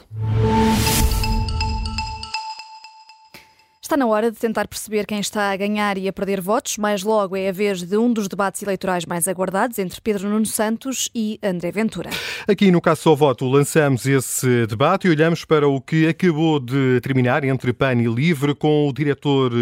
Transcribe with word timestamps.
you 0.00 0.31
Está 3.92 3.98
na 3.98 4.06
hora 4.06 4.30
de 4.30 4.38
tentar 4.38 4.66
perceber 4.66 5.04
quem 5.04 5.20
está 5.20 5.52
a 5.52 5.56
ganhar 5.58 5.98
e 5.98 6.08
a 6.08 6.12
perder 6.14 6.40
votos. 6.40 6.78
Mais 6.78 7.02
logo 7.02 7.36
é 7.36 7.50
a 7.50 7.52
vez 7.52 7.82
de 7.82 7.94
um 7.98 8.10
dos 8.10 8.26
debates 8.26 8.62
eleitorais 8.62 9.04
mais 9.04 9.28
aguardados 9.28 9.78
entre 9.78 10.00
Pedro 10.00 10.30
Nuno 10.30 10.46
Santos 10.46 11.10
e 11.14 11.38
André 11.42 11.70
Ventura. 11.70 12.08
Aqui 12.48 12.70
no 12.70 12.80
Caso 12.80 13.02
Só 13.02 13.14
Voto 13.14 13.46
lançamos 13.46 14.06
esse 14.06 14.66
debate 14.66 15.08
e 15.08 15.10
olhamos 15.10 15.44
para 15.44 15.68
o 15.68 15.78
que 15.78 16.08
acabou 16.08 16.58
de 16.58 17.02
terminar 17.02 17.44
entre 17.44 17.70
PAN 17.74 17.96
e 17.96 18.06
LIVRE 18.06 18.54
com 18.54 18.88
o 18.88 18.94
diretor 18.94 19.52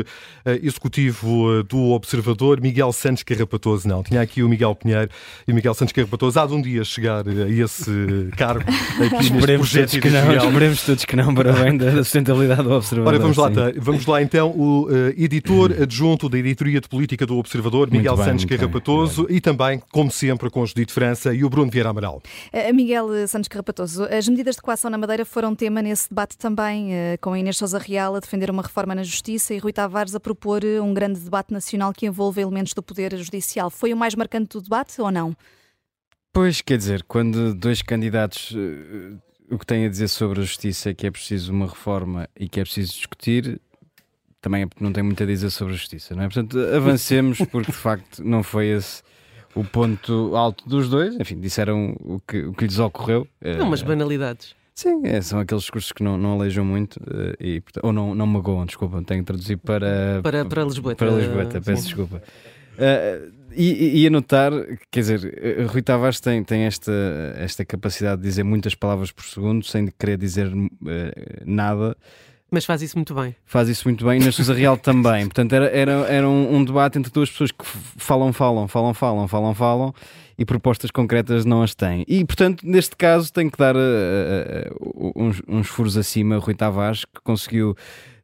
eh, 0.45 0.61
executivo 0.62 1.59
eh, 1.59 1.62
do 1.65 1.91
Observador, 1.91 2.61
Miguel 2.61 2.93
Santos 2.93 3.25
Carrapatoso. 3.25 3.89
Não, 3.89 4.01
tinha 4.05 4.21
aqui 4.21 4.45
o 4.45 4.49
Miguel 4.49 4.77
Pinheiro 4.77 5.11
e 5.49 5.51
o 5.51 5.55
Miguel 5.57 5.75
Santos 5.75 5.93
Carrapatoso. 5.93 6.39
Há 6.39 6.47
de 6.47 6.55
um 6.55 6.62
dia 6.62 6.85
chegar 6.85 7.25
a 7.27 7.49
esse 7.51 7.91
cargo 8.37 8.62
aqui 9.05 9.25
esperemos 9.25 9.73
todos 9.73 9.99
que 9.99 10.09
não, 10.09 10.37
Esperemos 10.37 10.83
todos 10.87 11.05
que 11.05 11.17
não, 11.17 11.35
para 11.35 11.53
bem 11.53 11.77
da 11.77 11.97
sustentabilidade 12.05 12.62
do 12.62 12.70
Observador. 12.70 13.15
Ora, 13.15 13.19
vamos 13.19 13.37
lá, 13.37 13.51
vamos 13.77 14.06
lá 14.06 14.20
então 14.23 14.51
o 14.51 14.87
uh, 14.87 15.09
editor 15.16 15.73
adjunto 15.83 16.28
da 16.28 16.38
editoria 16.38 16.80
de 16.80 16.88
política 16.88 17.27
do 17.27 17.37
Observador, 17.37 17.91
Miguel 17.91 18.16
bem, 18.16 18.24
Santos 18.24 18.45
Carrapatoso, 18.45 19.27
e 19.28 19.41
também, 19.41 19.83
como 19.91 20.11
sempre, 20.11 20.51
com 20.51 20.65
Judite 20.65 20.92
França 20.92 21.34
e 21.34 21.45
o 21.45 21.51
Bruno 21.51 21.70
Vieira 21.70 21.91
Amaral. 21.91 22.23
Uh, 22.52 22.75
Miguel 22.75 23.27
Santos 23.28 23.48
Carrapatoso, 23.48 24.05
as 24.05 24.28
medidas 24.28 24.56
de 24.56 24.62
coação 24.62 24.91
na 24.91 24.98
Madeira 24.98 25.25
foram 25.25 25.55
tema 25.55 25.83
nesse 25.83 26.09
debate 26.09 26.37
também, 26.37 26.91
uh, 26.91 27.19
com 27.20 27.33
a 27.33 27.38
Inês 27.38 27.56
Sousa 27.56 27.78
Real 27.78 28.14
a 28.14 28.20
defender 28.20 28.51
uma 28.51 28.62
reforma 28.62 28.95
na 28.95 29.02
Justiça 29.02 29.55
e 29.55 29.59
Rui 29.59 29.73
Tavares 29.73 30.14
a 30.14 30.20
propor 30.20 30.62
um 30.64 30.92
grande 30.95 31.20
debate 31.20 31.52
nacional 31.52 31.92
que 31.92 32.06
envolve 32.06 32.41
elementos 32.41 32.75
do 32.75 32.83
Poder 32.83 33.16
Judicial. 33.16 33.70
Foi 33.70 33.92
o 33.92 33.97
mais 33.97 34.14
marcante 34.14 34.56
do 34.56 34.62
debate 34.62 35.00
ou 35.00 35.11
não? 35.11 35.37
Pois, 36.33 36.61
quer 36.61 36.78
dizer, 36.78 37.02
quando 37.05 37.55
dois 37.55 37.83
candidatos 37.83 38.55
o 39.50 39.59
que 39.59 39.66
têm 39.66 39.84
a 39.84 39.89
dizer 39.89 40.09
sobre 40.09 40.41
a 40.41 40.45
justiça 40.45 40.91
é 40.91 40.95
que 40.95 41.06
é 41.06 41.11
preciso 41.11 41.52
uma 41.52 41.66
reforma 41.66 42.28
e 42.39 42.48
que 42.48 42.61
é 42.61 42.62
preciso 42.62 42.92
discutir, 42.92 43.61
também 44.41 44.69
não 44.80 44.92
tem 44.92 45.02
muito 45.02 45.22
a 45.22 45.27
dizer 45.27 45.50
sobre 45.50 45.74
a 45.74 45.77
justiça, 45.77 46.14
não 46.14 46.22
é? 46.22 46.27
Portanto, 46.27 46.58
avancemos, 46.74 47.38
porque 47.50 47.70
de 47.70 47.77
facto 47.77 48.24
não 48.24 48.42
foi 48.42 48.69
esse 48.69 49.02
o 49.55 49.64
ponto 49.64 50.34
alto 50.36 50.69
dos 50.69 50.88
dois. 50.88 51.14
Enfim, 51.19 51.41
disseram 51.41 51.96
o 52.00 52.20
que, 52.20 52.44
o 52.44 52.52
que 52.52 52.64
lhes 52.64 52.78
ocorreu. 52.78 53.27
Não, 53.58 53.66
mas 53.66 53.83
banalidades. 53.83 54.55
Sim, 54.74 55.02
é, 55.05 55.20
são 55.20 55.38
aqueles 55.41 55.64
discursos 55.64 55.92
que 55.92 56.02
não, 56.02 56.16
não 56.16 56.33
alejam 56.33 56.64
muito 56.64 56.96
uh, 56.96 57.36
e, 57.38 57.62
ou 57.83 57.92
não, 57.92 58.14
não 58.14 58.27
magoam, 58.27 58.64
desculpa, 58.64 59.02
tenho 59.02 59.20
que 59.20 59.27
traduzir 59.27 59.58
para, 59.58 60.20
para, 60.22 60.42
para 60.46 60.64
Lisboa. 60.64 60.94
Para 60.94 61.11
Lisboa, 61.11 61.44
peço 61.44 61.84
desculpa. 61.84 62.22
Uh, 62.78 63.30
e, 63.52 64.00
e 64.00 64.06
a 64.06 64.11
notar, 64.11 64.52
quer 64.91 65.00
dizer, 65.00 65.66
Rui 65.68 65.83
Tavares 65.83 66.18
tem, 66.18 66.42
tem 66.42 66.62
esta, 66.62 66.92
esta 67.36 67.62
capacidade 67.62 68.22
de 68.22 68.28
dizer 68.28 68.42
muitas 68.42 68.74
palavras 68.74 69.12
por 69.12 69.24
segundo 69.24 69.66
sem 69.66 69.86
querer 69.98 70.16
dizer 70.16 70.46
uh, 70.46 70.68
nada. 71.44 71.94
Mas 72.51 72.65
faz 72.65 72.83
isso 72.83 72.98
muito 72.98 73.15
bem. 73.15 73.34
Faz 73.47 73.69
isso 73.69 73.87
muito 73.87 74.05
bem 74.05 74.20
e 74.20 74.25
na 74.25 74.33
Sousa 74.33 74.53
Real 74.53 74.77
também. 74.77 75.25
Portanto, 75.27 75.53
era, 75.53 75.67
era, 75.67 75.93
era 76.09 76.29
um, 76.29 76.57
um, 76.57 76.65
debate 76.65 76.98
entre 76.98 77.12
duas 77.12 77.31
pessoas 77.31 77.53
que 77.53 77.65
falam, 77.65 78.33
falam, 78.33 78.67
falam, 78.67 78.92
falam, 78.92 79.29
falam, 79.29 79.55
falam 79.55 79.95
e 80.37 80.45
propostas 80.45 80.91
concretas 80.91 81.45
não 81.45 81.62
as 81.62 81.75
têm. 81.75 82.05
E, 82.09 82.25
portanto, 82.25 82.67
neste 82.67 82.97
caso, 82.97 83.33
tem 83.33 83.48
que 83.48 83.59
dar 83.59 83.77
uh, 83.77 83.79
uh, 83.79 85.12
uns, 85.15 85.42
uns, 85.47 85.69
furos 85.69 85.98
acima 85.98 86.39
Rui 86.39 86.55
Tavares, 86.55 87.05
que 87.05 87.20
conseguiu, 87.23 87.77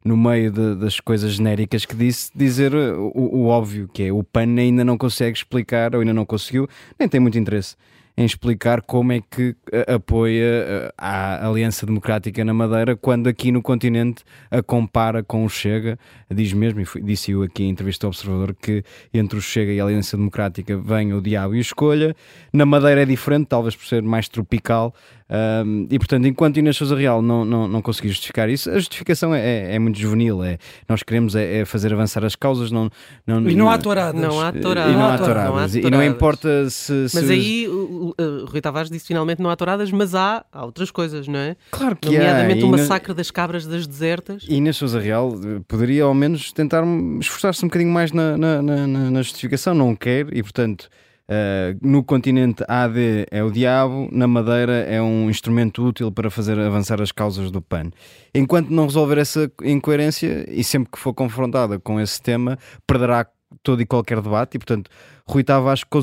no 0.03 0.17
meio 0.17 0.51
de, 0.51 0.75
das 0.75 0.99
coisas 0.99 1.33
genéricas 1.33 1.85
que 1.85 1.95
disse, 1.95 2.31
dizer 2.35 2.73
o, 2.73 3.11
o 3.13 3.45
óbvio, 3.45 3.87
que 3.93 4.03
é 4.03 4.11
o 4.11 4.23
PAN 4.23 4.55
ainda 4.57 4.83
não 4.83 4.97
consegue 4.97 5.37
explicar, 5.37 5.93
ou 5.93 6.01
ainda 6.01 6.13
não 6.13 6.25
conseguiu, 6.25 6.67
nem 6.99 7.07
tem 7.07 7.19
muito 7.19 7.37
interesse 7.37 7.75
em 8.17 8.25
explicar 8.25 8.81
como 8.81 9.11
é 9.11 9.21
que 9.21 9.55
eh, 9.71 9.93
apoia 9.93 10.43
eh, 10.43 10.93
a 10.97 11.47
Aliança 11.47 11.85
Democrática 11.85 12.43
na 12.43 12.51
Madeira, 12.51 12.97
quando 12.97 13.27
aqui 13.27 13.51
no 13.51 13.61
continente 13.61 14.23
a 14.49 14.63
compara 14.63 15.23
com 15.23 15.45
o 15.45 15.49
Chega. 15.49 15.99
Diz 16.33 16.51
mesmo, 16.51 16.81
e 16.81 17.01
disse-o 17.01 17.43
aqui 17.43 17.63
em 17.63 17.69
entrevista 17.69 18.07
ao 18.07 18.09
Observador, 18.09 18.55
que 18.59 18.83
entre 19.13 19.37
o 19.37 19.41
Chega 19.41 19.71
e 19.71 19.79
a 19.79 19.83
Aliança 19.83 20.17
Democrática 20.17 20.75
vem 20.75 21.13
o 21.13 21.21
diabo 21.21 21.53
e 21.53 21.59
a 21.59 21.61
escolha. 21.61 22.15
Na 22.51 22.65
Madeira 22.65 23.03
é 23.03 23.05
diferente, 23.05 23.45
talvez 23.49 23.75
por 23.75 23.85
ser 23.85 24.01
mais 24.01 24.27
tropical, 24.27 24.95
um, 25.29 25.87
e 25.89 25.99
portanto, 25.99 26.25
enquanto 26.25 26.57
Inês 26.57 26.77
Sousa 26.77 26.95
Real 26.95 27.21
não, 27.21 27.43
não, 27.43 27.67
não 27.67 27.81
conseguir 27.81 28.09
justificar 28.09 28.49
isso, 28.49 28.69
a 28.69 28.75
justificação 28.75 29.35
é, 29.35 29.41
é, 29.41 29.75
é 29.75 29.79
muito 29.79 29.99
juvenil. 29.99 30.41
É, 30.43 30.57
nós 30.87 31.03
queremos 31.03 31.35
é, 31.35 31.59
é, 31.59 31.65
fazer 31.65 31.93
avançar 31.93 32.23
as 32.23 32.35
causas. 32.35 32.71
Não, 32.71 32.89
não, 33.25 33.49
e 33.49 33.55
não 33.55 33.69
há 33.69 33.77
touradas. 33.77 34.21
Não 34.21 34.39
há 34.39 34.51
touradas. 34.53 34.93
E 34.93 34.95
não 34.95 35.05
há 35.05 35.17
touradas. 35.17 35.75
E 35.75 35.89
não 35.89 36.03
importa 36.03 36.69
se. 36.69 37.09
se... 37.09 37.15
Mas 37.15 37.29
aí 37.29 37.67
o, 37.67 38.15
o, 38.17 38.45
Rui 38.45 38.61
Tavares 38.61 38.89
disse 38.89 39.07
finalmente 39.07 39.41
não 39.41 39.49
há 39.49 39.55
touradas, 39.55 39.91
mas 39.91 40.15
há, 40.15 40.45
há 40.51 40.65
outras 40.65 40.91
coisas, 40.91 41.27
não 41.27 41.39
é? 41.39 41.57
Claro 41.71 41.95
que 41.97 42.09
Nomeadamente 42.09 42.63
há. 42.63 42.65
o 42.65 42.69
massacre 42.69 43.13
das 43.13 43.29
cabras 43.29 43.65
das 43.65 43.85
desertas. 43.85 44.45
E 44.47 44.55
Inês 44.55 44.77
Sousa 44.77 44.99
Real 44.99 45.33
eh, 45.43 45.61
poderia 45.67 46.03
ao 46.03 46.13
menos 46.13 46.53
tentar 46.53 46.83
esforçar-se 47.19 47.63
um 47.65 47.67
bocadinho 47.67 47.91
mais 47.91 48.11
na, 48.13 48.37
na, 48.37 48.61
na, 48.61 48.87
na 48.87 49.21
justificação. 49.21 49.73
Não 49.73 49.95
quer 49.95 50.27
e 50.33 50.41
portanto 50.41 50.89
Uh, 51.29 51.77
no 51.85 52.05
continente 52.05 52.63
AD 52.69 53.27
é 53.29 53.43
o 53.43 53.51
diabo, 53.51 54.07
na 54.13 54.27
Madeira 54.27 54.77
é 54.83 55.01
um 55.01 55.29
instrumento 55.29 55.85
útil 55.85 56.09
para 56.09 56.29
fazer 56.29 56.57
avançar 56.57 57.01
as 57.01 57.11
causas 57.11 57.51
do 57.51 57.61
PAN. 57.61 57.91
Enquanto 58.33 58.69
não 58.69 58.85
resolver 58.85 59.17
essa 59.17 59.51
incoerência, 59.61 60.45
e 60.49 60.63
sempre 60.63 60.89
que 60.89 60.97
for 60.97 61.13
confrontada 61.13 61.77
com 61.79 61.99
esse 61.99 62.21
tema, 62.21 62.57
perderá 62.87 63.27
todo 63.61 63.81
e 63.81 63.85
qualquer 63.85 64.21
debate, 64.21 64.55
e 64.55 64.59
portanto, 64.59 64.89
Rui 65.27 65.43
Tavares, 65.43 65.83
que, 65.83 65.99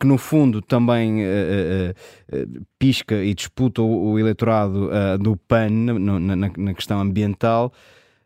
que 0.00 0.06
no 0.06 0.18
fundo 0.18 0.60
também 0.60 1.22
uh, 1.22 1.94
uh, 2.32 2.66
pisca 2.80 3.22
e 3.22 3.34
disputa 3.34 3.80
o, 3.80 4.10
o 4.10 4.18
eleitorado 4.18 4.90
do 5.20 5.36
PAN 5.36 5.70
no, 5.70 6.18
na, 6.18 6.34
na, 6.34 6.74
questão 6.74 7.00
ambiental. 7.00 7.72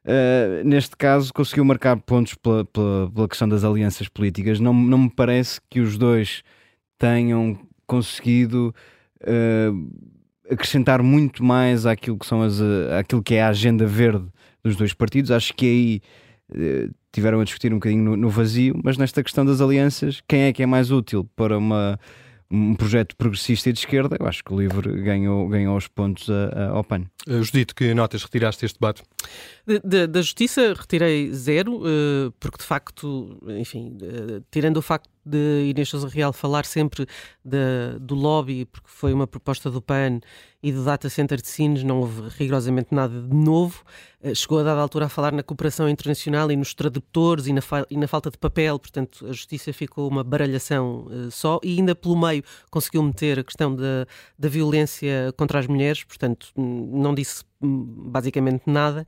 Uh, 0.07 0.63
neste 0.65 0.97
caso, 0.97 1.35
conseguiu 1.35 1.65
marcar 1.65 1.97
pontos 1.97 2.35
pela, 2.35 2.65
pela, 2.65 3.11
pela, 3.11 3.29
questão 3.29 3.49
das 3.49 3.65
alianças 3.65 4.07
políticas. 4.07 4.61
Não, 4.61 4.73
não 4.73 4.99
me 4.99 5.11
parece 5.11 5.61
que 5.69 5.81
os 5.81 5.99
dois 5.99 6.45
tenham 6.97 7.59
conseguido 7.89 8.73
uh, 9.23 9.91
acrescentar 10.49 11.03
muito 11.03 11.43
mais 11.43 11.87
àquilo 11.87 12.17
que, 12.17 12.25
são 12.25 12.41
as, 12.41 12.61
àquilo 12.97 13.21
que 13.21 13.35
é 13.35 13.43
a 13.43 13.49
agenda 13.49 13.85
verde 13.85 14.27
dos 14.63 14.77
dois 14.77 14.95
partidos. 14.95 15.33
Acho 15.33 15.53
que 15.53 15.67
aí 15.67 16.01
uh, 16.53 16.95
tiveram 17.11 17.41
a 17.41 17.45
discutir 17.45 17.73
um 17.73 17.77
bocadinho 17.77 18.05
no, 18.05 18.17
no 18.17 18.31
vazio, 18.31 18.81
mas 18.85 18.97
nesta 18.97 19.25
questão 19.25 19.45
das 19.45 19.61
alianças, 19.61 20.23
quem 20.29 20.43
é 20.43 20.53
que 20.53 20.63
é 20.63 20.67
mais 20.67 20.93
útil 20.93 21.29
para 21.35 21.59
uma 21.59 21.99
um 22.51 22.75
projeto 22.75 23.17
progressista 23.17 23.71
e 23.71 23.73
de 23.73 23.81
esquerda, 23.81 24.17
eu 24.19 24.27
acho 24.27 24.43
que 24.45 24.53
o 24.53 24.59
LIVRE 24.59 25.03
ganhou, 25.03 25.49
ganhou 25.49 25.77
os 25.77 25.89
pontos 25.89 26.29
a, 26.31 26.47
a, 26.49 26.69
ao 26.71 26.85
PAN. 26.85 27.05
Uh, 27.29 27.43
Judite, 27.43 27.75
que 27.75 27.93
notas 27.95 28.23
retiraste 28.23 28.63
deste 28.63 28.79
debate? 28.79 29.03
Da 29.85 30.21
Justiça 30.21 30.75
retirei 30.75 31.33
zero, 31.33 31.79
uh, 31.79 32.31
porque 32.39 32.59
de 32.59 32.65
facto, 32.65 33.39
enfim, 33.59 33.97
uh, 34.03 34.45
tirando 34.51 34.77
o 34.77 34.83
facto 34.83 35.09
de 35.27 35.71
Inês 35.71 35.89
Sousa 35.89 36.09
Real 36.09 36.33
falar 36.33 36.65
sempre 36.65 37.07
de, 37.45 37.99
do 38.01 38.15
lobby, 38.15 38.65
porque 38.67 38.89
foi 38.89 39.13
uma 39.13 39.27
proposta 39.27 39.71
do 39.71 39.83
PAN 39.83 40.21
e 40.63 40.73
do 40.73 40.85
Data 40.85 41.09
Center 41.09 41.41
de 41.41 41.49
Sines, 41.49 41.83
não 41.83 42.01
houve 42.01 42.29
rigorosamente 42.39 42.95
nada 42.95 43.21
de 43.21 43.35
novo. 43.35 43.83
Uh, 44.23 44.35
chegou 44.35 44.61
a 44.61 44.63
dada 44.63 44.81
altura 44.81 45.07
a 45.07 45.09
falar 45.09 45.33
na 45.33 45.43
cooperação 45.43 45.89
internacional 45.89 46.51
e 46.51 46.57
nos 46.57 46.75
tradutores 46.75 47.47
e 47.47 47.53
na, 47.53 47.61
e 47.91 47.97
na 47.97 48.09
falta 48.09 48.31
de 48.31 48.39
papel, 48.39 48.79
portanto 48.79 49.27
a 49.27 49.33
Justiça 49.33 49.73
ficou 49.73 50.09
uma 50.09 50.25
baralhação 50.25 51.07
só 51.31 51.61
e 51.63 51.77
ainda 51.77 51.95
pelo 51.95 52.17
meio 52.17 52.43
conseguiu 52.71 53.03
meter 53.03 53.39
a 53.39 53.45
questão 53.45 53.75
da, 53.75 54.07
da 54.39 54.49
violência 54.49 55.33
contra 55.37 55.59
as 55.59 55.67
mulheres, 55.67 56.05
portanto 56.05 56.49
não 56.57 57.15
disse 57.15 57.45
basicamente 57.61 58.63
nada. 58.67 59.07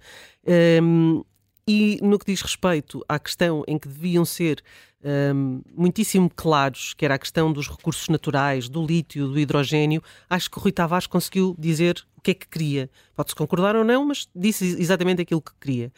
Um, 0.82 1.22
e 1.68 1.98
no 2.02 2.18
que 2.18 2.24
diz 2.32 2.40
respeito 2.40 3.04
à 3.06 3.18
questão 3.18 3.62
em 3.68 3.78
que 3.78 3.86
deviam 3.86 4.24
ser 4.24 4.62
um, 5.04 5.60
muitíssimo 5.74 6.30
claros, 6.34 6.94
que 6.94 7.04
era 7.04 7.14
a 7.14 7.18
questão 7.18 7.52
dos 7.52 7.68
recursos 7.68 8.08
naturais, 8.08 8.68
do 8.68 8.84
lítio, 8.84 9.28
do 9.28 9.38
hidrogênio, 9.38 10.02
acho 10.28 10.50
que 10.50 10.58
Rui 10.58 10.72
Tavares 10.72 11.06
conseguiu 11.06 11.54
dizer 11.58 12.04
o 12.16 12.20
que 12.20 12.32
é 12.32 12.34
que 12.34 12.48
queria. 12.48 12.90
Pode-se 13.14 13.34
concordar 13.34 13.76
ou 13.76 13.84
não, 13.84 14.06
mas 14.06 14.28
disse 14.34 14.64
exatamente 14.78 15.22
aquilo 15.22 15.40
que 15.40 15.52
queria. 15.60 15.92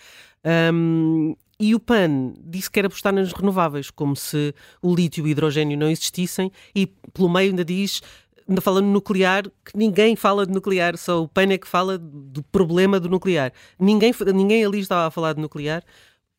Um, 0.72 1.34
e 1.58 1.74
o 1.74 1.80
PAN 1.80 2.32
disse 2.42 2.70
que 2.70 2.78
era 2.78 2.86
apostar 2.86 3.12
nas 3.12 3.32
renováveis, 3.32 3.90
como 3.90 4.16
se 4.16 4.54
o 4.80 4.94
lítio 4.94 5.26
e 5.26 5.28
o 5.28 5.28
hidrogênio 5.28 5.76
não 5.76 5.90
existissem, 5.90 6.50
e 6.74 6.86
pelo 6.86 7.28
meio 7.28 7.50
ainda 7.50 7.64
diz 7.64 8.00
ainda 8.48 8.60
fala 8.60 8.80
no 8.80 8.88
nuclear, 8.88 9.44
que 9.44 9.76
ninguém 9.76 10.16
fala 10.16 10.44
de 10.44 10.52
nuclear, 10.52 10.98
só 10.98 11.22
o 11.22 11.28
PAN 11.28 11.52
é 11.52 11.58
que 11.58 11.68
fala 11.68 11.96
do 11.96 12.42
problema 12.42 12.98
do 12.98 13.08
nuclear. 13.08 13.52
Ninguém, 13.78 14.12
ninguém 14.34 14.64
ali 14.64 14.80
estava 14.80 15.06
a 15.06 15.10
falar 15.10 15.34
de 15.34 15.40
nuclear. 15.40 15.84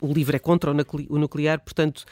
O 0.01 0.11
livro 0.11 0.35
é 0.35 0.39
contra 0.39 0.71
o 0.71 1.17
nuclear, 1.19 1.59
portanto, 1.59 2.05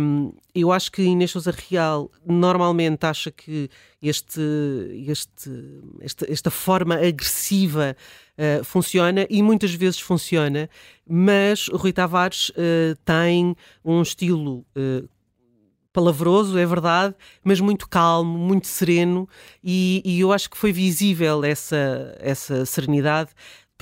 um, 0.00 0.34
eu 0.54 0.70
acho 0.70 0.92
que 0.92 1.02
Inês 1.02 1.30
Sousa 1.30 1.50
Real 1.50 2.10
normalmente 2.26 3.06
acha 3.06 3.30
que 3.30 3.70
este, 4.02 4.40
este, 5.08 5.50
esta, 6.02 6.30
esta 6.30 6.50
forma 6.50 6.94
agressiva 6.96 7.96
uh, 8.36 8.62
funciona 8.62 9.26
e 9.30 9.42
muitas 9.42 9.72
vezes 9.72 9.98
funciona, 9.98 10.68
mas 11.08 11.68
o 11.68 11.76
Rui 11.78 11.94
Tavares 11.94 12.50
uh, 12.50 12.94
tem 13.02 13.56
um 13.82 14.02
estilo 14.02 14.58
uh, 14.76 15.08
palavroso, 15.92 16.58
é 16.58 16.64
verdade, 16.64 17.14
mas 17.44 17.60
muito 17.60 17.88
calmo, 17.88 18.38
muito 18.38 18.66
sereno, 18.66 19.28
e, 19.62 20.02
e 20.04 20.20
eu 20.20 20.32
acho 20.32 20.50
que 20.50 20.56
foi 20.56 20.72
visível 20.72 21.44
essa, 21.44 22.16
essa 22.18 22.64
serenidade. 22.64 23.30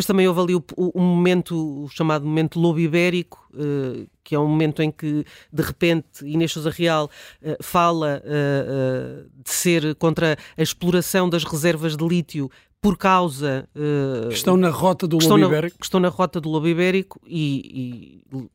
Depois 0.01 0.07
também 0.07 0.27
houve 0.27 0.41
ali 0.41 0.55
o, 0.55 0.65
o, 0.77 1.01
momento, 1.01 1.85
o 1.85 1.89
chamado 1.91 2.25
momento 2.25 2.59
lobo 2.59 2.81
ibérico, 2.81 3.47
uh, 3.53 4.09
que 4.25 4.35
é 4.35 4.39
um 4.39 4.47
momento 4.47 4.83
em 4.83 4.91
que, 4.91 5.27
de 5.53 5.63
repente, 5.63 6.25
Inês 6.25 6.53
Sousa 6.53 6.71
Real 6.71 7.11
uh, 7.43 7.63
fala 7.63 8.23
uh, 8.25 9.31
de 9.45 9.51
ser 9.51 9.95
contra 9.97 10.39
a 10.57 10.63
exploração 10.63 11.29
das 11.29 11.45
reservas 11.45 11.99
de 11.99 12.09
lítio 12.09 12.51
por 12.81 12.97
causa... 12.97 13.69
que 14.29 14.35
estão 14.35 14.57
na 14.57 14.71
rota 14.71 15.07
do 15.07 15.19
lobo 15.19 15.45
ibérico. 15.45 15.79
que 15.79 15.85
estão 15.85 16.01
na 16.01 16.09
rota 16.09 16.41
do 16.41 16.49
lobo 16.49 16.67
ibérico 16.67 17.21
e, 17.27 18.23
e 18.33 18.35
Rui, 18.35 18.49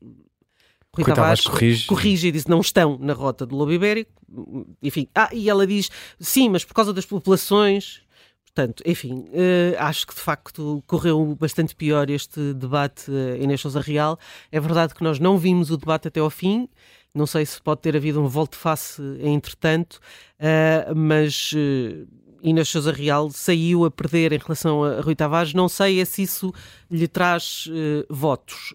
Rui 0.92 1.04
Tavares 1.04 1.42
corrige. 1.42 1.86
corrige 1.86 2.26
e 2.26 2.32
diz 2.32 2.46
não 2.46 2.60
estão 2.60 2.98
na 3.00 3.12
rota 3.12 3.46
do 3.46 3.54
lobo 3.54 3.70
ibérico. 3.70 4.10
Enfim, 4.82 5.06
ah, 5.14 5.30
e 5.32 5.48
ela 5.48 5.64
diz 5.64 5.90
sim, 6.18 6.48
mas 6.48 6.64
por 6.64 6.74
causa 6.74 6.92
das 6.92 7.06
populações. 7.06 8.04
Portanto, 8.56 8.82
enfim, 8.86 9.26
uh, 9.28 9.76
acho 9.80 10.06
que 10.06 10.14
de 10.14 10.20
facto 10.20 10.82
correu 10.86 11.36
bastante 11.38 11.76
pior 11.76 12.08
este 12.08 12.54
debate 12.54 13.10
uh, 13.10 13.36
Inês 13.38 13.60
Sousa 13.60 13.82
Real. 13.82 14.18
É 14.50 14.58
verdade 14.58 14.94
que 14.94 15.04
nós 15.04 15.18
não 15.18 15.36
vimos 15.36 15.70
o 15.70 15.76
debate 15.76 16.08
até 16.08 16.20
ao 16.20 16.30
fim. 16.30 16.66
Não 17.14 17.26
sei 17.26 17.44
se 17.44 17.60
pode 17.60 17.82
ter 17.82 17.94
havido 17.94 18.18
um 18.18 18.26
volte-face 18.26 19.02
entretanto, 19.20 20.00
uh, 20.40 20.94
mas 20.96 21.52
Inês 22.42 22.68
Sousa 22.68 22.92
Real 22.92 23.30
saiu 23.30 23.84
a 23.84 23.90
perder 23.90 24.32
em 24.32 24.38
relação 24.38 24.82
a 24.82 25.02
Rui 25.02 25.14
Tavares. 25.14 25.52
Não 25.52 25.68
sei 25.68 26.02
se 26.06 26.22
isso 26.22 26.50
lhe 26.90 27.06
traz 27.06 27.68
votos. 28.08 28.72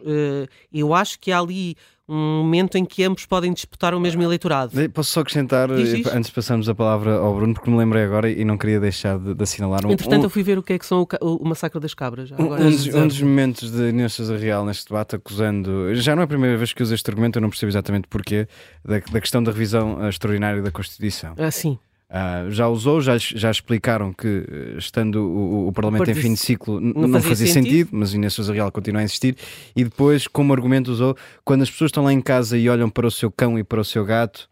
Eu 0.72 0.94
acho 0.94 1.20
que 1.20 1.32
há 1.32 1.40
ali 1.40 1.76
um 2.12 2.44
momento 2.44 2.78
em 2.78 2.84
que 2.84 3.04
ambos 3.04 3.26
podem 3.26 3.54
disputar 3.54 3.94
o 3.94 4.00
mesmo 4.00 4.22
eleitorado. 4.22 4.74
Posso 4.90 5.12
só 5.12 5.22
acrescentar, 5.22 5.74
diz, 5.74 5.96
diz. 5.96 6.08
antes 6.08 6.30
de 6.30 6.36
passarmos 6.36 6.68
a 6.68 6.76
palavra 6.76 7.16
ao 7.16 7.34
Bruno, 7.34 7.54
porque 7.54 7.70
me 7.72 7.78
lembrei 7.78 8.04
agora 8.04 8.30
e 8.30 8.44
não 8.44 8.58
queria 8.58 8.82
deixar 8.82 9.18
de, 9.18 9.34
de 9.34 9.44
assinalar 9.44 9.86
um. 9.86 9.92
Entretanto, 9.92 10.24
um, 10.24 10.26
eu 10.26 10.30
fui 10.30 10.44
ver 10.44 10.58
o 10.58 10.64
que 10.64 10.74
é 10.74 10.80
que 10.80 10.86
são 10.86 11.08
o, 11.22 11.36
o 11.38 11.48
massacre 11.48 11.80
das 11.80 11.94
cabras. 11.94 12.30
Um, 12.32 12.54
um, 12.54 12.70
dos, 12.70 12.88
um, 12.88 13.08
dos, 13.08 13.22
momentos 13.22 13.72
de 13.72 13.90
Inês 13.90 14.14
Sousa 14.14 14.36
Real 14.36 14.66
neste 14.66 14.90
debate 14.90 15.16
acusando. 15.16 15.96
Já 15.96 16.14
não 16.14 16.22
é 16.22 16.26
a 16.26 16.28
primeira 16.28 16.58
vez 16.58 16.74
que 16.74 16.84
uso 16.84 16.94
este 16.94 17.10
argumento, 17.10 17.38
eu 17.38 17.42
não 17.42 17.50
percebo 17.50 17.70
exatamente 17.70 18.08
porquê, 18.10 18.46
da, 18.84 19.00
da 19.00 19.22
questão 19.22 19.42
da 19.42 19.52
revisão 19.52 20.08
extraordinária 20.10 20.62
da 20.62 20.72
Constituição. 20.72 21.34
Ah, 21.38 21.50
sim. 21.50 21.80
Uh, 22.12 22.52
já 22.52 22.68
usou, 22.68 23.00
já, 23.00 23.18
já 23.18 23.50
explicaram 23.50 24.12
que, 24.12 24.28
eh, 24.28 24.78
estando 24.78 25.16
o, 25.16 25.70
o 25.70 25.72
Parlamento 25.72 26.12
em 26.12 26.14
fim 26.14 26.34
de 26.34 26.40
ciclo, 26.42 26.78
não, 26.82 27.08
não 27.08 27.22
fazia, 27.22 27.48
sentido, 27.48 27.70
sentido, 27.70 27.90
mas 27.94 28.14
Inês 28.14 28.34
Sousa 28.34 28.52
Real 28.52 28.70
continua 28.70 29.00
a 29.00 29.04
insistir. 29.06 29.38
E 29.74 29.86
depois, 29.86 30.28
como 30.28 30.52
argumento, 30.52 30.92
usou 30.92 31.16
quando 31.46 31.62
as 31.62 31.72
pessoas 31.72 31.88
estão 31.88 32.04
lá 32.04 32.12
em 32.12 32.20
casa 32.20 32.58
e 32.58 32.68
olham 32.68 32.90
para 32.90 33.08
o 33.08 33.12
seu 33.12 33.32
cão 33.32 33.58
e 33.58 33.64
para 33.64 33.80
o 33.80 33.86
seu 33.86 34.04
gato, 34.04 34.50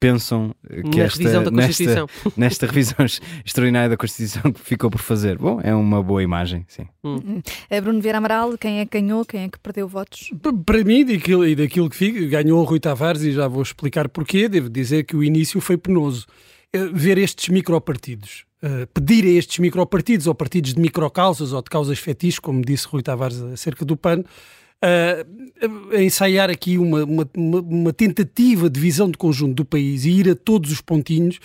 pensam 0.00 0.54
que 0.66 0.98
Na 0.98 1.04
esta, 1.04 1.50
nesta, 1.50 2.06
nesta 2.36 2.66
revisão 2.66 3.04
extraordinária 3.44 3.90
da 3.90 3.96
Constituição 3.96 4.50
que 4.50 4.60
ficou 4.60 4.88
por 4.88 5.00
fazer. 5.00 5.36
Bom, 5.36 5.60
é 5.64 5.74
uma 5.74 6.02
boa 6.02 6.22
imagem, 6.22 6.64
sim. 6.68 6.86
Hum. 7.04 7.42
É 7.68 7.80
Bruno 7.80 8.00
Vieira 8.00 8.18
Amaral, 8.18 8.56
quem 8.56 8.78
é 8.78 8.86
que 8.86 9.00
ganhou, 9.00 9.24
quem 9.24 9.42
é 9.42 9.48
que 9.48 9.58
perdeu 9.58 9.88
votos? 9.88 10.30
Para 10.64 10.84
mim, 10.84 11.04
daquilo, 11.04 11.46
e 11.46 11.56
daquilo 11.56 11.90
que 11.90 11.96
fica, 11.96 12.24
ganhou 12.26 12.60
o 12.60 12.64
Rui 12.64 12.78
Tavares 12.80 13.22
e 13.22 13.32
já 13.32 13.46
vou 13.46 13.62
explicar 13.62 14.08
porquê. 14.08 14.48
Devo 14.48 14.70
dizer 14.70 15.02
que 15.02 15.14
o 15.14 15.22
início 15.22 15.60
foi 15.60 15.76
penoso. 15.76 16.26
Eh, 16.72 16.88
ver 16.92 17.18
estes 17.18 17.48
micropartidos, 17.48 18.44
uh, 18.62 18.86
pedir 18.94 19.24
a 19.24 19.30
estes 19.30 19.58
micropartidos 19.58 20.28
ou 20.28 20.34
partidos 20.36 20.72
de 20.72 20.80
microcausas 20.80 21.52
ou 21.52 21.60
de 21.60 21.68
causas 21.68 21.98
fetiches, 21.98 22.38
como 22.38 22.64
disse 22.64 22.86
Rui 22.86 23.02
Tavares 23.02 23.42
acerca 23.42 23.84
do 23.84 23.96
PAN, 23.96 24.20
uh, 24.20 25.96
a 25.96 26.00
ensaiar 26.00 26.48
aqui 26.48 26.78
uma, 26.78 27.02
uma, 27.02 27.28
uma, 27.34 27.92
tentativa 27.92 28.70
de 28.70 28.78
visão 28.78 29.10
de 29.10 29.18
conjunto 29.18 29.54
do 29.54 29.64
país 29.64 30.04
e 30.04 30.10
ir 30.10 30.30
a 30.30 30.36
todos 30.36 30.70
os 30.70 30.80
pontinhos, 30.80 31.40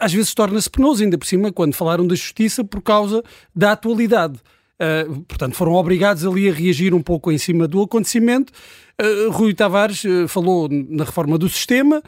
às 0.00 0.12
vezes 0.12 0.34
torna-se 0.34 0.68
penoso, 0.68 1.04
ainda 1.04 1.16
por 1.16 1.24
cima, 1.24 1.52
quando 1.52 1.72
falaram 1.72 2.04
da 2.04 2.16
justiça 2.16 2.64
por 2.64 2.82
causa 2.82 3.22
da 3.54 3.72
atualidade. 3.72 4.38
Portanto, 5.26 5.54
foram 5.54 5.72
obrigados 5.72 6.26
ali 6.26 6.50
a 6.50 6.52
reagir 6.52 6.92
um 6.92 7.00
pouco 7.00 7.32
em 7.32 7.38
cima 7.38 7.66
do 7.66 7.80
acontecimento. 7.80 8.52
Rui 9.30 9.54
Tavares 9.54 10.02
falou 10.28 10.68
na 10.68 11.02
reforma 11.02 11.38
do 11.38 11.48
sistema, 11.48 12.02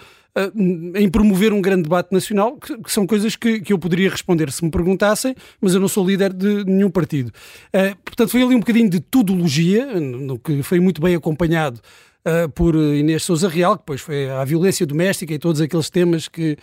em 0.95 1.09
promover 1.09 1.53
um 1.53 1.61
grande 1.61 1.83
debate 1.83 2.13
nacional, 2.13 2.57
que, 2.57 2.77
que 2.79 2.93
são 2.93 3.07
coisas 3.07 3.35
que, 3.35 3.61
que, 3.61 3.73
eu 3.73 3.79
poderia 3.79 4.09
responder 4.11 4.51
se 4.53 4.65
me 4.65 4.71
perguntassem, 4.71 5.35
mas 5.61 5.75
eu 5.75 5.81
não 5.81 5.89
sou 5.89 6.07
líder 6.07 6.33
de 6.33 6.65
nenhum 6.65 6.91
partido. 6.91 7.29
Uh, 7.69 7.97
portanto, 8.05 8.31
foi 8.31 8.43
ali 8.43 8.55
um 8.55 8.61
bocadinho 8.61 8.89
de 8.89 9.01
tudologia, 9.01 9.87
no 10.01 10.39
que 10.39 10.63
foi 10.63 10.79
muito 10.79 11.01
bem 11.01 11.17
acompanhado 11.17 11.81
uh, 12.25 12.49
por 12.51 12.75
Inês 12.77 13.25
Souza 13.25 13.49
Real, 13.49 13.75
que 13.75 13.83
depois 13.83 14.01
foi 14.01 14.31
a 14.31 14.45
violência 14.45 14.87
doméstica 14.87 15.35
e 15.35 15.39
todos 15.39 15.61
aqueles 15.61 15.91
temas 15.91 16.29
que, 16.29 16.57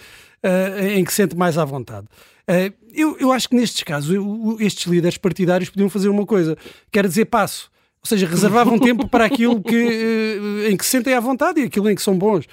uh, 0.44 0.86
em 0.86 1.04
que 1.04 1.14
sente 1.14 1.36
mais 1.36 1.58
à 1.58 1.66
vontade. 1.66 2.08
Eu, 2.94 3.18
eu, 3.20 3.34
acho 3.34 3.50
que 3.50 3.56
nestes 3.58 3.84
casos, 3.84 4.16
eu, 4.16 4.56
estes 4.62 4.88
líderes 4.88 5.18
partidários 5.18 5.70
podiam 5.70 5.90
fazer 5.90 6.08
uma 6.08 6.26
coisa, 6.26 6.58
quer 6.90 7.06
dizer 7.06 7.26
passo. 7.26 7.70
Ou 8.02 8.08
seja, 8.08 8.26
reservavam 8.26 8.80
tempo 8.80 9.06
para 9.06 9.26
aquilo 9.26 9.62
que, 9.62 10.40
em 10.70 10.78
que 10.78 10.86
se 10.86 10.92
sentem 10.92 11.14
à 11.14 11.20
vontade 11.20 11.60
e 11.60 11.66
aquilo 11.66 11.90
em 11.90 11.96
que 11.96 12.02
são 12.02 12.18
bons. 12.18 12.46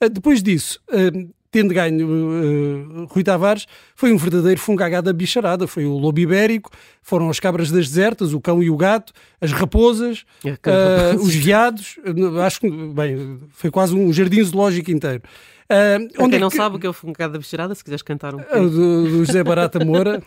Ah, 0.00 0.08
depois 0.08 0.42
disso, 0.42 0.80
ah, 0.90 1.10
tendo 1.50 1.74
ganho 1.74 2.06
uh, 2.08 3.06
Rui 3.06 3.24
Tavares, 3.24 3.66
foi 3.94 4.12
um 4.12 4.16
verdadeiro 4.16 4.60
fungagá 4.60 5.00
da 5.00 5.12
bicharada. 5.12 5.66
Foi 5.66 5.84
o 5.84 5.98
lobo 5.98 6.20
ibérico, 6.20 6.70
foram 7.02 7.28
as 7.28 7.40
cabras 7.40 7.70
das 7.70 7.88
desertas, 7.88 8.32
o 8.32 8.40
cão 8.40 8.62
e 8.62 8.70
o 8.70 8.76
gato, 8.76 9.12
as 9.40 9.52
raposas, 9.52 10.24
é, 10.44 11.16
uh, 11.16 11.20
os 11.20 11.34
veados. 11.34 11.98
Acho 12.44 12.60
que, 12.60 12.70
bem, 12.70 13.38
foi 13.50 13.70
quase 13.70 13.94
um 13.94 14.12
jardim 14.12 14.42
zoológico 14.42 14.90
inteiro. 14.90 15.22
Uh, 15.70 16.02
onde 16.18 16.30
quem 16.30 16.38
é 16.38 16.40
não 16.40 16.50
que... 16.50 16.56
sabe 16.56 16.76
o 16.76 16.78
que 16.78 16.86
é 16.86 16.90
o 16.90 16.92
fungado 16.92 17.32
da 17.32 17.38
bicharada, 17.38 17.74
se 17.74 17.82
quiseres 17.82 18.02
cantar 18.02 18.34
um 18.34 18.38
pouco. 18.38 18.70
Do, 18.70 19.04
do 19.04 19.24
José 19.24 19.42
Barata 19.44 19.84
Moura, 19.84 20.22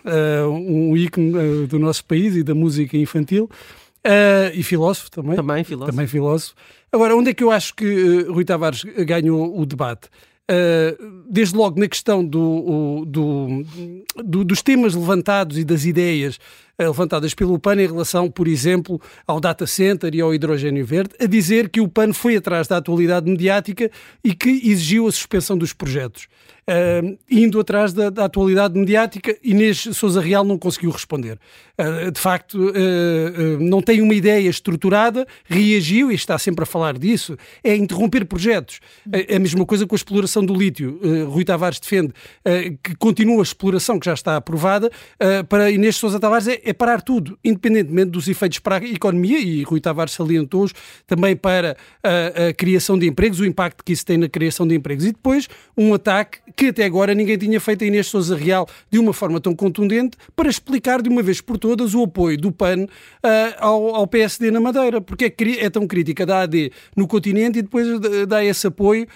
um 0.50 0.96
ícone 0.96 1.68
do 1.68 1.80
nosso 1.80 2.04
país 2.06 2.36
e 2.36 2.44
da 2.44 2.56
música 2.56 2.98
infantil. 2.98 3.50
Uh, 4.06 4.52
e 4.54 4.64
filósofo 4.64 5.10
também. 5.10 5.36
Também 5.36 5.64
filósofo. 5.64 5.92
Também 5.92 6.08
filósofo. 6.08 6.56
Agora, 6.92 7.16
onde 7.16 7.30
é 7.30 7.34
que 7.34 7.44
eu 7.44 7.52
acho 7.52 7.74
que 7.74 7.86
uh, 7.86 8.34
Rui 8.34 8.44
Tavares 8.44 8.84
ganhou 8.84 9.58
o 9.58 9.66
debate? 9.66 10.10
Uh, 10.52 11.24
desde 11.30 11.56
logo 11.56 11.80
na 11.80 11.88
questão 11.88 12.24
do, 12.24 12.42
o, 12.42 13.06
do, 13.06 13.64
do, 14.24 14.44
dos 14.44 14.62
temas 14.62 14.94
levantados 14.94 15.58
e 15.58 15.64
das 15.64 15.86
ideias 15.86 16.38
levantadas 16.80 17.34
pelo 17.34 17.60
PAN 17.60 17.76
em 17.76 17.88
relação, 17.88 18.30
por 18.30 18.48
exemplo, 18.48 19.00
ao 19.28 19.40
data 19.40 19.66
center 19.68 20.14
e 20.16 20.22
ao 20.22 20.34
hidrogênio 20.34 20.86
verde, 20.86 21.16
a 21.20 21.26
dizer 21.26 21.70
que 21.70 21.82
o 21.82 21.88
PAN 21.88 22.14
foi 22.14 22.36
atrás 22.36 22.68
da 22.68 22.78
atualidade 22.78 23.30
mediática 23.30 23.92
e 24.24 24.34
que 24.34 24.50
exigiu 24.50 25.08
a 25.08 25.12
suspensão 25.12 25.58
dos 25.58 25.74
projetos. 25.74 26.28
Uh, 26.64 27.18
indo 27.30 27.60
atrás 27.60 27.92
da, 27.92 28.10
da, 28.10 28.24
atualidade 28.24 28.80
mediática, 28.80 29.36
Inês 29.44 29.86
Souza 29.92 30.22
Real 30.22 30.46
não 30.46 30.58
conseguiu 30.58 30.92
responder. 30.92 31.38
Uh, 31.78 32.10
de 32.10 32.20
facto, 32.20 32.58
uh, 32.58 33.60
não 33.60 33.82
tem 33.82 34.02
uma 34.02 34.14
ideia 34.14 34.48
estruturada, 34.48 35.28
reagiu 35.44 36.10
e 36.10 36.16
está 36.16 36.38
sempre 36.38 36.64
a 36.64 36.66
falar 36.66 36.98
disso. 36.98 37.38
É 37.62 37.76
interromper 37.76 38.24
projetos. 38.24 38.80
A 39.06 39.40
mesma 39.40 39.66
coisa 39.66 39.86
com 39.86 39.94
a 39.94 39.98
exploração 39.98 40.46
do 40.46 40.54
lítio. 40.54 41.00
Rui 41.30 41.44
Tavares 41.44 41.80
defende 41.80 42.14
que 42.82 42.96
continua 42.96 43.42
a 43.42 43.44
exploração 43.44 44.00
que 44.00 44.06
já 44.06 44.14
está 44.14 44.38
aprovada. 44.38 44.90
para 45.50 45.70
Inês 45.70 45.98
Souza 45.98 46.20
Tavares 46.20 46.48
é, 46.48 46.62
é, 46.64 46.74
parar 46.74 47.02
tudo, 47.02 47.38
independentemente 47.44 48.12
dos 48.12 48.28
efeitos 48.28 48.60
para 48.60 48.78
a 48.78 48.84
economia, 48.84 49.40
e 49.40 49.64
Rui 49.64 49.80
Tavares 49.80 50.14
salientou-os 50.14 50.74
também 51.06 51.36
para 51.36 51.76
a, 52.04 52.50
a 52.50 52.54
criação 52.54 52.98
de 52.98 53.08
empregos, 53.08 53.40
o 53.40 53.46
impacto 53.46 53.84
que 53.84 53.94
isso 53.94 54.06
tem 54.06 54.18
na 54.18 54.30
criação 54.30 54.68
de 54.68 54.76
empregos. 54.76 55.06
E 55.06 55.12
depois 55.12 55.48
um 55.78 55.94
ataque 55.94 56.40
que 56.56 56.68
até 56.68 56.86
agora 56.86 57.14
ninguém 57.14 57.38
tinha 57.38 57.60
feito 57.60 57.84
a 57.84 57.88
Inês 57.88 58.08
Souza 58.08 58.36
Real 58.36 58.68
de 58.90 59.00
uma 59.00 59.14
forma 59.14 59.40
tão 59.40 59.56
contundente 59.56 60.18
para 60.36 60.50
explicar 60.50 61.02
de 61.02 61.10
uma 61.10 61.22
vez 61.22 61.42
por 61.42 61.58
todas 61.58 61.94
o 61.94 62.04
apoio 62.04 62.38
do 62.38 62.52
PAN 62.52 62.84
uh, 62.84 62.88
ao, 63.58 63.96
ao, 63.96 64.08
PSD 64.08 64.52
na 64.52 64.60
Madeira. 64.60 65.02
Porque 65.02 65.26
é, 65.26 65.66
é, 65.66 65.70
tão 65.70 65.88
crítica 65.88 66.26
da 66.26 66.42
AD 66.42 66.72
no 66.96 67.08
continente 67.08 67.60
e 67.60 67.62
depois 67.62 67.88
dá 68.28 68.44
esse 68.44 68.68
apoio. 68.68 69.08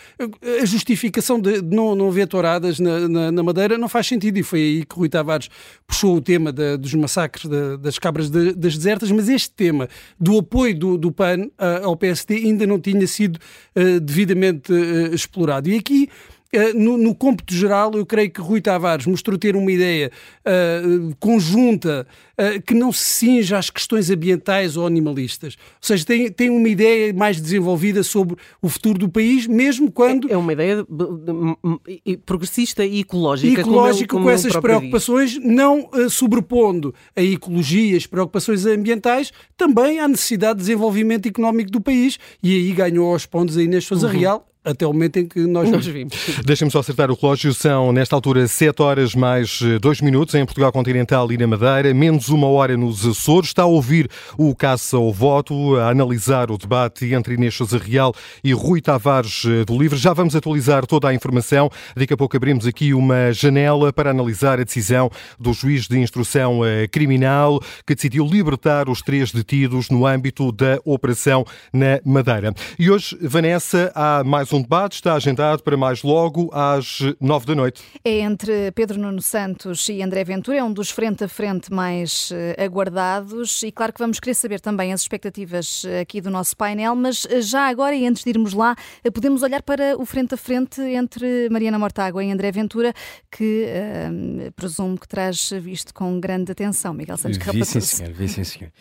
A 0.61 0.65
justificação 0.65 1.39
de, 1.39 1.61
não, 1.61 1.95
não 1.95 2.07
haver 2.07 2.27
touradas 2.27 2.79
na, 2.79 3.07
na, 3.07 3.31
na, 3.31 3.43
Madeira 3.43 3.77
não 3.77 3.87
faz 3.87 4.07
sentido 4.07 4.37
e 4.37 4.43
foi 4.43 4.59
aí 4.59 4.85
que 4.85 4.95
Rui 4.95 5.09
Tavares 5.09 5.49
puxou 5.85 6.17
o 6.17 6.21
tema 6.21 6.51
de, 6.51 6.77
dos 6.77 6.93
massacres 6.93 7.36
de, 7.45 7.77
das 7.77 7.99
cabras 7.99 8.29
de, 8.29 8.53
das 8.53 8.77
desertas, 8.77 9.11
mas 9.11 9.27
este 9.27 9.51
tema 9.51 9.89
do 10.19 10.37
apoio 10.37 10.77
do, 10.77 10.97
do 10.97 11.11
PAN 11.11 11.45
uh, 11.45 11.83
ao 11.85 11.95
PSD 11.95 12.35
ainda 12.35 12.65
não 12.65 12.79
tinha 12.79 13.05
sido 13.05 13.37
uh, 13.75 13.99
devidamente 13.99 14.71
explorado. 15.11 15.69
E 15.69 15.77
aqui 15.77 16.09
no, 16.75 16.97
no 16.97 17.13
cômputo 17.13 17.53
geral, 17.53 17.91
eu 17.93 18.05
creio 18.05 18.31
que 18.31 18.39
Rui 18.39 18.61
Tavares 18.61 19.05
mostrou 19.05 19.37
ter 19.37 19.55
uma 19.55 19.71
ideia 19.71 20.11
uh, 20.45 21.15
conjunta 21.19 22.07
uh, 22.37 22.61
que 22.61 22.73
não 22.73 22.91
se 22.91 23.03
cinja 23.03 23.57
às 23.57 23.69
questões 23.69 24.09
ambientais 24.09 24.77
ou 24.77 24.87
animalistas. 24.87 25.57
Ou 25.59 25.79
seja, 25.81 26.05
tem, 26.05 26.31
tem 26.31 26.49
uma 26.49 26.69
ideia 26.69 27.13
mais 27.13 27.41
desenvolvida 27.41 28.01
sobre 28.01 28.37
o 28.61 28.69
futuro 28.69 28.97
do 28.97 29.09
país, 29.09 29.45
mesmo 29.45 29.91
quando. 29.91 30.29
É, 30.29 30.33
é 30.33 30.37
uma 30.37 30.53
ideia 30.53 30.85
progressista 32.25 32.85
e 32.85 33.01
ecológica. 33.01 33.61
Ecológica, 33.61 34.07
como, 34.07 34.23
como 34.23 34.25
com 34.25 34.31
essas 34.31 34.55
preocupações, 34.55 35.31
diz. 35.31 35.43
não 35.43 35.89
uh, 35.93 36.09
sobrepondo 36.09 36.93
a 37.15 37.21
ecologia, 37.21 37.97
as 37.97 38.07
preocupações 38.07 38.65
ambientais, 38.65 39.33
também 39.57 39.99
à 39.99 40.07
necessidade 40.07 40.59
de 40.59 40.65
desenvolvimento 40.65 41.27
económico 41.27 41.71
do 41.71 41.81
país. 41.81 42.17
E 42.41 42.53
aí 42.53 42.71
ganhou 42.71 43.11
aos 43.11 43.25
pontos 43.25 43.57
a 43.57 43.63
Inês 43.63 43.85
Souza 43.85 44.07
uhum. 44.07 44.13
Real 44.13 44.47
até 44.67 44.85
o 44.85 44.93
momento 44.93 45.17
em 45.17 45.25
que 45.25 45.39
nós, 45.39 45.69
nós 45.69 45.85
vimos. 45.85 46.13
Deixem-me 46.45 46.71
só 46.71 46.79
acertar 46.79 47.09
o 47.09 47.17
relógio, 47.19 47.53
são 47.53 47.91
nesta 47.91 48.15
altura 48.15 48.47
7 48.47 48.81
horas 48.81 49.15
mais 49.15 49.61
2 49.81 50.01
minutos 50.01 50.35
em 50.35 50.45
Portugal 50.45 50.71
Continental 50.71 51.31
e 51.31 51.37
na 51.37 51.47
Madeira, 51.47 51.93
menos 51.93 52.29
uma 52.29 52.47
hora 52.47 52.75
nos 52.75 53.05
Açores. 53.05 53.49
Está 53.49 53.63
a 53.63 53.65
ouvir 53.65 54.09
o 54.37 54.53
Caça 54.53 54.97
ao 54.97 55.11
Voto, 55.11 55.77
a 55.77 55.89
analisar 55.89 56.51
o 56.51 56.57
debate 56.57 57.13
entre 57.13 57.35
Inês 57.35 57.55
Sousa 57.55 57.77
Real 57.77 58.13
e 58.43 58.53
Rui 58.53 58.81
Tavares 58.81 59.43
do 59.65 59.77
Livre. 59.77 59.97
Já 59.97 60.13
vamos 60.13 60.35
atualizar 60.35 60.85
toda 60.85 61.07
a 61.07 61.13
informação. 61.13 61.69
Daqui 61.95 62.13
a 62.13 62.17
pouco 62.17 62.35
abrimos 62.35 62.65
aqui 62.67 62.93
uma 62.93 63.31
janela 63.31 63.93
para 63.93 64.11
analisar 64.11 64.59
a 64.59 64.63
decisão 64.63 65.09
do 65.39 65.53
juiz 65.53 65.87
de 65.87 65.97
instrução 65.99 66.65
eh, 66.65 66.87
criminal 66.87 67.61
que 67.85 67.95
decidiu 67.95 68.25
libertar 68.25 68.89
os 68.89 69.01
três 69.01 69.31
detidos 69.31 69.89
no 69.89 70.05
âmbito 70.05 70.51
da 70.51 70.79
operação 70.83 71.45
na 71.71 71.99
Madeira. 72.03 72.53
E 72.77 72.89
hoje, 72.89 73.17
Vanessa, 73.21 73.91
há 73.95 74.23
mais 74.23 74.51
um 74.53 74.56
debate, 74.61 74.93
está 74.93 75.13
agendado 75.13 75.63
para 75.63 75.75
mais 75.75 76.03
logo 76.03 76.49
às 76.53 76.99
nove 77.19 77.45
da 77.45 77.55
noite. 77.55 77.81
É 78.03 78.19
entre 78.19 78.71
Pedro 78.71 78.99
Nuno 78.99 79.21
Santos 79.21 79.87
e 79.89 80.01
André 80.01 80.23
Ventura, 80.23 80.57
é 80.57 80.63
um 80.63 80.71
dos 80.71 80.89
frente 80.89 81.23
a 81.23 81.27
frente 81.27 81.71
mais 81.71 82.29
eh, 82.31 82.63
aguardados 82.63 83.63
e 83.63 83.71
claro 83.71 83.93
que 83.93 83.99
vamos 83.99 84.19
querer 84.19 84.33
saber 84.33 84.59
também 84.59 84.93
as 84.93 85.01
expectativas 85.01 85.83
eh, 85.85 86.01
aqui 86.01 86.21
do 86.21 86.29
nosso 86.29 86.55
painel, 86.55 86.95
mas 86.95 87.27
já 87.41 87.67
agora 87.67 87.95
e 87.95 88.05
antes 88.05 88.23
de 88.23 88.29
irmos 88.29 88.53
lá, 88.53 88.75
podemos 89.13 89.43
olhar 89.43 89.61
para 89.61 89.97
o 89.97 90.05
frente 90.05 90.33
a 90.33 90.37
frente 90.37 90.81
entre 90.81 91.49
Mariana 91.49 91.79
Mortágua 91.79 92.23
e 92.23 92.31
André 92.31 92.51
Ventura, 92.51 92.93
que 93.31 93.65
uh, 93.67 94.51
presumo 94.53 94.97
que 94.97 95.07
traz 95.07 95.49
visto 95.61 95.93
com 95.93 96.19
grande 96.19 96.51
atenção, 96.51 96.93
Miguel 96.93 97.17
Santos 97.17 97.37
Vi 97.37 97.65
sim, 97.65 97.81
senhor. 97.81 98.13
Vi, 98.13 98.27
sim, 98.27 98.43
senhor. 98.43 98.71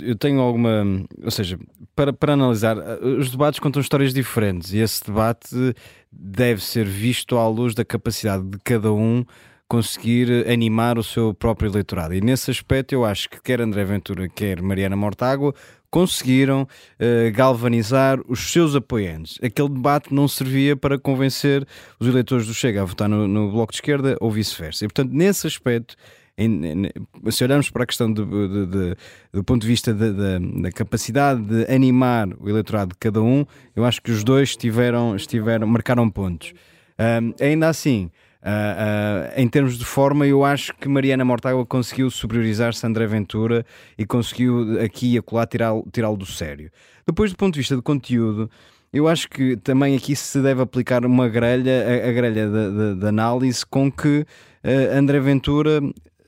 Eu, 0.00 0.16
tenho 0.16 0.40
alguma. 0.40 0.84
Ou 1.22 1.30
seja, 1.30 1.58
para, 1.94 2.12
para 2.12 2.32
analisar, 2.32 2.76
os 3.02 3.30
debates 3.30 3.60
contam 3.60 3.80
histórias 3.80 4.14
diferentes 4.14 4.72
e 4.72 4.78
esse 4.78 5.04
debate 5.04 5.74
deve 6.10 6.62
ser 6.62 6.86
visto 6.86 7.36
à 7.36 7.48
luz 7.48 7.74
da 7.74 7.84
capacidade 7.84 8.44
de 8.44 8.58
cada 8.64 8.92
um 8.92 9.24
conseguir 9.68 10.48
animar 10.50 10.98
o 10.98 11.02
seu 11.02 11.34
próprio 11.34 11.70
eleitorado. 11.70 12.14
E 12.14 12.20
nesse 12.22 12.50
aspecto, 12.50 12.94
eu 12.94 13.04
acho 13.04 13.28
que 13.28 13.40
quer 13.42 13.60
André 13.60 13.84
Ventura, 13.84 14.26
quer 14.28 14.62
Mariana 14.62 14.96
Mortágua 14.96 15.54
conseguiram 15.90 16.62
uh, 16.62 17.32
galvanizar 17.32 18.20
os 18.28 18.52
seus 18.52 18.74
apoiantes. 18.74 19.38
Aquele 19.42 19.70
debate 19.70 20.12
não 20.12 20.28
servia 20.28 20.76
para 20.76 20.98
convencer 20.98 21.66
os 21.98 22.06
eleitores 22.06 22.46
do 22.46 22.54
Chega 22.54 22.82
a 22.82 22.84
votar 22.84 23.08
no, 23.08 23.26
no 23.26 23.50
Bloco 23.50 23.72
de 23.72 23.78
Esquerda 23.78 24.16
ou 24.20 24.30
vice-versa. 24.30 24.84
E, 24.84 24.88
portanto, 24.88 25.12
nesse 25.12 25.46
aspecto, 25.46 25.96
em, 26.38 26.86
em, 26.86 27.32
se 27.32 27.42
olharmos 27.42 27.68
para 27.68 27.82
a 27.82 27.86
questão 27.86 28.12
de, 28.12 28.24
de, 28.24 28.66
de, 28.66 28.96
do 29.32 29.42
ponto 29.42 29.62
de 29.62 29.66
vista 29.66 29.92
da 29.92 30.70
capacidade 30.72 31.42
de 31.42 31.72
animar 31.72 32.28
o 32.40 32.48
eleitorado 32.48 32.90
de 32.90 32.98
cada 32.98 33.20
um, 33.20 33.44
eu 33.74 33.84
acho 33.84 34.00
que 34.00 34.12
os 34.12 34.22
dois 34.22 34.50
estiveram, 34.50 35.16
estiveram 35.16 35.66
marcaram 35.66 36.08
pontos. 36.08 36.54
Um, 36.98 37.34
ainda 37.44 37.68
assim, 37.68 38.10
Uh, 38.38 38.46
uh, 38.46 39.40
em 39.40 39.48
termos 39.48 39.76
de 39.76 39.84
forma, 39.84 40.24
eu 40.24 40.44
acho 40.44 40.72
que 40.74 40.88
Mariana 40.88 41.24
Mortágua 41.24 41.66
conseguiu 41.66 42.08
superiorizar-se 42.08 42.86
André 42.86 43.04
Ventura 43.04 43.66
e 43.98 44.06
conseguiu 44.06 44.80
aqui 44.80 45.14
e 45.14 45.18
acolá 45.18 45.44
tirá-lo 45.44 45.84
tirá 45.92 46.08
do 46.08 46.24
sério. 46.24 46.70
Depois, 47.04 47.32
do 47.32 47.36
ponto 47.36 47.54
de 47.54 47.60
vista 47.60 47.74
de 47.74 47.82
conteúdo, 47.82 48.48
eu 48.92 49.08
acho 49.08 49.28
que 49.28 49.56
também 49.56 49.96
aqui 49.96 50.14
se 50.14 50.40
deve 50.40 50.62
aplicar 50.62 51.04
uma 51.04 51.28
grelha, 51.28 51.84
a, 51.84 52.08
a 52.08 52.12
grelha 52.12 52.48
de, 52.94 53.06
análise 53.06 53.66
com 53.66 53.90
que 53.90 54.20
uh, 54.20 54.96
André 54.96 55.18
Ventura 55.18 55.80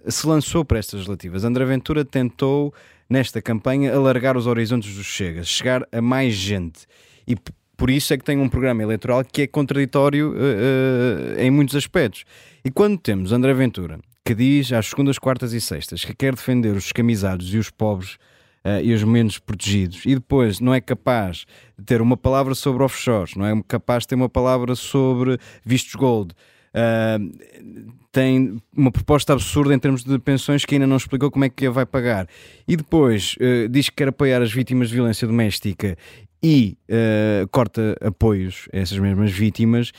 se 0.07 0.27
lançou 0.27 0.65
para 0.65 0.79
estas 0.79 1.05
relativas. 1.05 1.45
André 1.45 1.65
Ventura 1.65 2.05
tentou, 2.05 2.73
nesta 3.09 3.41
campanha, 3.43 3.95
alargar 3.95 4.37
os 4.37 4.47
horizontes 4.47 4.95
dos 4.95 5.07
Chegas, 5.07 5.49
chegar 5.49 5.87
a 5.93 6.01
mais 6.01 6.35
gente. 6.35 6.87
E 7.27 7.37
por 7.81 7.89
isso 7.89 8.13
é 8.13 8.19
que 8.19 8.25
tem 8.25 8.39
um 8.39 8.49
programa 8.49 8.83
eleitoral 8.83 9.25
que 9.25 9.43
é 9.43 9.47
contraditório 9.47 10.33
uh, 10.33 10.35
uh, 10.35 11.41
em 11.41 11.51
muitos 11.51 11.75
aspectos. 11.75 12.25
E 12.63 12.71
quando 12.71 12.99
temos 12.99 13.33
André 13.33 13.55
Ventura, 13.55 13.99
que 14.23 14.35
diz 14.35 14.71
às 14.73 14.89
segundas, 14.89 15.19
quartas 15.19 15.55
e 15.55 15.61
sextas 15.63 16.05
que 16.05 16.15
quer 16.15 16.35
defender 16.35 16.77
os 16.77 16.85
descamisados 16.85 17.55
e 17.55 17.57
os 17.57 17.71
pobres 17.71 18.19
uh, 18.65 18.83
e 18.83 18.93
os 18.93 19.03
menos 19.03 19.39
protegidos, 19.39 20.03
e 20.05 20.15
depois 20.15 20.61
não 20.61 20.75
é 20.75 20.81
capaz 20.81 21.47
de 21.79 21.85
ter 21.87 22.03
uma 22.03 22.19
palavra 22.19 22.55
sobre 22.55 22.83
offshores, 22.83 23.35
não 23.35 23.47
é 23.47 23.63
capaz 23.67 24.03
de 24.03 24.09
ter 24.09 24.15
uma 24.15 24.29
palavra 24.29 24.75
sobre 24.75 25.39
vistos 25.65 25.95
gold. 25.95 26.35
Uh, 26.73 27.99
tem 28.13 28.61
uma 28.77 28.93
proposta 28.93 29.33
absurda 29.33 29.75
em 29.75 29.79
termos 29.79 30.05
de 30.05 30.19
pensões 30.19 30.65
que 30.65 30.75
ainda 30.75 30.87
não 30.87 30.97
explicou 30.97 31.31
como 31.31 31.45
é 31.45 31.49
que 31.49 31.69
vai 31.69 31.85
pagar. 31.85 32.29
E 32.67 32.77
depois 32.77 33.35
uh, 33.41 33.69
diz 33.69 33.89
que 33.89 33.97
quer 33.97 34.09
apoiar 34.09 34.41
as 34.41 34.53
vítimas 34.53 34.89
de 34.89 34.95
violência 34.95 35.27
doméstica 35.27 35.97
e 36.43 36.77
uh, 36.89 37.49
corta 37.49 37.97
apoios 38.01 38.69
a 38.73 38.79
essas 38.79 38.99
mesmas 38.99 39.33
vítimas. 39.33 39.93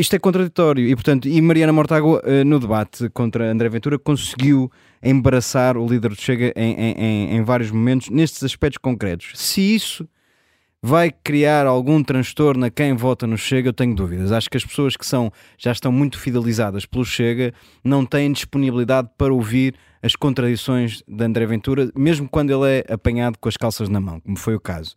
Isto 0.00 0.16
é 0.16 0.18
contraditório 0.18 0.88
e, 0.88 0.94
portanto, 0.94 1.28
e 1.28 1.42
Mariana 1.42 1.74
Mortágua, 1.74 2.22
no 2.46 2.58
debate 2.58 3.10
contra 3.10 3.50
André 3.50 3.68
Ventura, 3.68 3.98
conseguiu 3.98 4.72
embaraçar 5.02 5.76
o 5.76 5.86
líder 5.86 6.08
do 6.08 6.18
Chega 6.18 6.54
em, 6.56 6.72
em, 6.72 7.36
em 7.36 7.42
vários 7.42 7.70
momentos 7.70 8.08
nestes 8.08 8.42
aspectos 8.42 8.78
concretos. 8.78 9.32
Se 9.34 9.60
isso 9.60 10.08
vai 10.82 11.10
criar 11.10 11.66
algum 11.66 12.02
transtorno 12.02 12.64
a 12.64 12.70
quem 12.70 12.94
vota 12.94 13.26
no 13.26 13.36
Chega, 13.36 13.68
eu 13.68 13.72
tenho 13.72 13.94
dúvidas. 13.94 14.32
Acho 14.32 14.48
que 14.48 14.56
as 14.56 14.64
pessoas 14.64 14.96
que 14.96 15.04
são, 15.04 15.30
já 15.58 15.72
estão 15.72 15.92
muito 15.92 16.18
fidelizadas 16.18 16.86
pelo 16.86 17.04
Chega 17.04 17.52
não 17.84 18.04
têm 18.04 18.32
disponibilidade 18.32 19.08
para 19.16 19.32
ouvir 19.32 19.74
as 20.02 20.16
contradições 20.16 21.02
de 21.06 21.24
André 21.24 21.44
Ventura, 21.44 21.90
mesmo 21.94 22.28
quando 22.28 22.50
ele 22.50 22.84
é 22.88 22.92
apanhado 22.92 23.38
com 23.38 23.48
as 23.48 23.56
calças 23.56 23.88
na 23.88 24.00
mão, 24.00 24.20
como 24.20 24.36
foi 24.36 24.54
o 24.54 24.60
caso. 24.60 24.94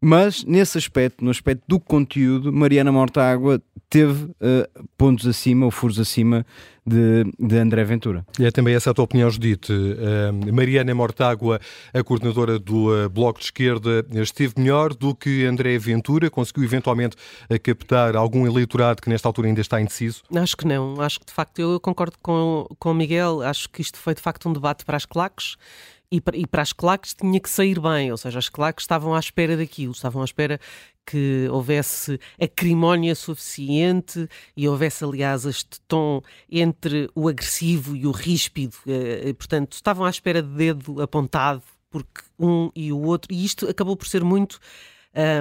Mas 0.00 0.44
nesse 0.44 0.78
aspecto, 0.78 1.22
no 1.22 1.30
aspecto 1.30 1.62
do 1.68 1.78
conteúdo, 1.78 2.52
Mariana 2.52 2.90
Mortágua 2.90 3.62
teve 3.90 4.24
uh, 4.24 4.86
pontos 4.96 5.26
acima 5.26 5.64
ou 5.66 5.70
furos 5.70 5.98
acima 5.98 6.46
de, 6.86 7.24
de 7.38 7.58
André 7.58 7.84
Ventura. 7.84 8.24
E 8.38 8.46
é 8.46 8.50
também 8.50 8.74
essa 8.74 8.90
a 8.92 8.94
tua 8.94 9.04
opinião, 9.04 9.28
Judite. 9.28 9.72
Uh, 9.72 10.54
Mariana 10.54 10.94
Mortágua, 10.94 11.60
a 11.92 12.02
coordenadora 12.02 12.58
do 12.58 12.88
uh, 12.88 13.10
Bloco 13.10 13.40
de 13.40 13.46
Esquerda, 13.46 14.06
esteve 14.12 14.54
melhor 14.56 14.94
do 14.94 15.14
que 15.14 15.44
André 15.44 15.76
Ventura? 15.76 16.30
Conseguiu 16.30 16.62
eventualmente 16.62 17.16
captar 17.62 18.14
algum 18.14 18.46
eleitorado 18.46 19.02
que 19.02 19.10
nesta 19.10 19.28
altura 19.28 19.48
ainda 19.48 19.60
está 19.60 19.80
indeciso? 19.80 20.22
Acho 20.34 20.56
que 20.56 20.66
não. 20.66 21.00
Acho 21.00 21.18
que 21.18 21.26
de 21.26 21.32
facto 21.32 21.58
eu 21.58 21.80
concordo 21.80 22.16
com, 22.22 22.66
com 22.78 22.92
o 22.92 22.94
Miguel. 22.94 23.42
Acho 23.42 23.68
que 23.68 23.82
isto 23.82 23.98
foi 23.98 24.14
de 24.14 24.20
facto 24.20 24.48
um 24.48 24.52
debate 24.52 24.84
para 24.84 24.96
as 24.96 25.04
claques 25.04 25.56
e 26.10 26.20
para, 26.20 26.36
e 26.36 26.46
para 26.46 26.62
as 26.62 26.72
claques 26.72 27.14
tinha 27.14 27.38
que 27.38 27.48
sair 27.48 27.80
bem, 27.80 28.10
ou 28.10 28.16
seja, 28.16 28.38
as 28.38 28.48
claques 28.48 28.82
estavam 28.82 29.14
à 29.14 29.18
espera 29.18 29.56
daquilo, 29.56 29.92
estavam 29.92 30.22
à 30.22 30.24
espera 30.24 30.58
que 31.06 31.48
houvesse 31.50 32.18
acrimónia 32.40 33.14
suficiente 33.14 34.28
e 34.56 34.68
houvesse, 34.68 35.04
aliás, 35.04 35.44
este 35.44 35.80
tom 35.88 36.22
entre 36.50 37.08
o 37.14 37.28
agressivo 37.28 37.96
e 37.96 38.06
o 38.06 38.10
ríspido, 38.10 38.76
eh, 38.86 39.32
portanto, 39.34 39.72
estavam 39.72 40.04
à 40.04 40.10
espera 40.10 40.42
de 40.42 40.48
dedo 40.48 41.00
apontado 41.00 41.62
porque 41.90 42.22
um 42.38 42.70
e 42.74 42.92
o 42.92 43.02
outro, 43.02 43.32
e 43.32 43.44
isto 43.44 43.68
acabou 43.68 43.96
por 43.96 44.06
ser 44.06 44.24
muito. 44.24 44.58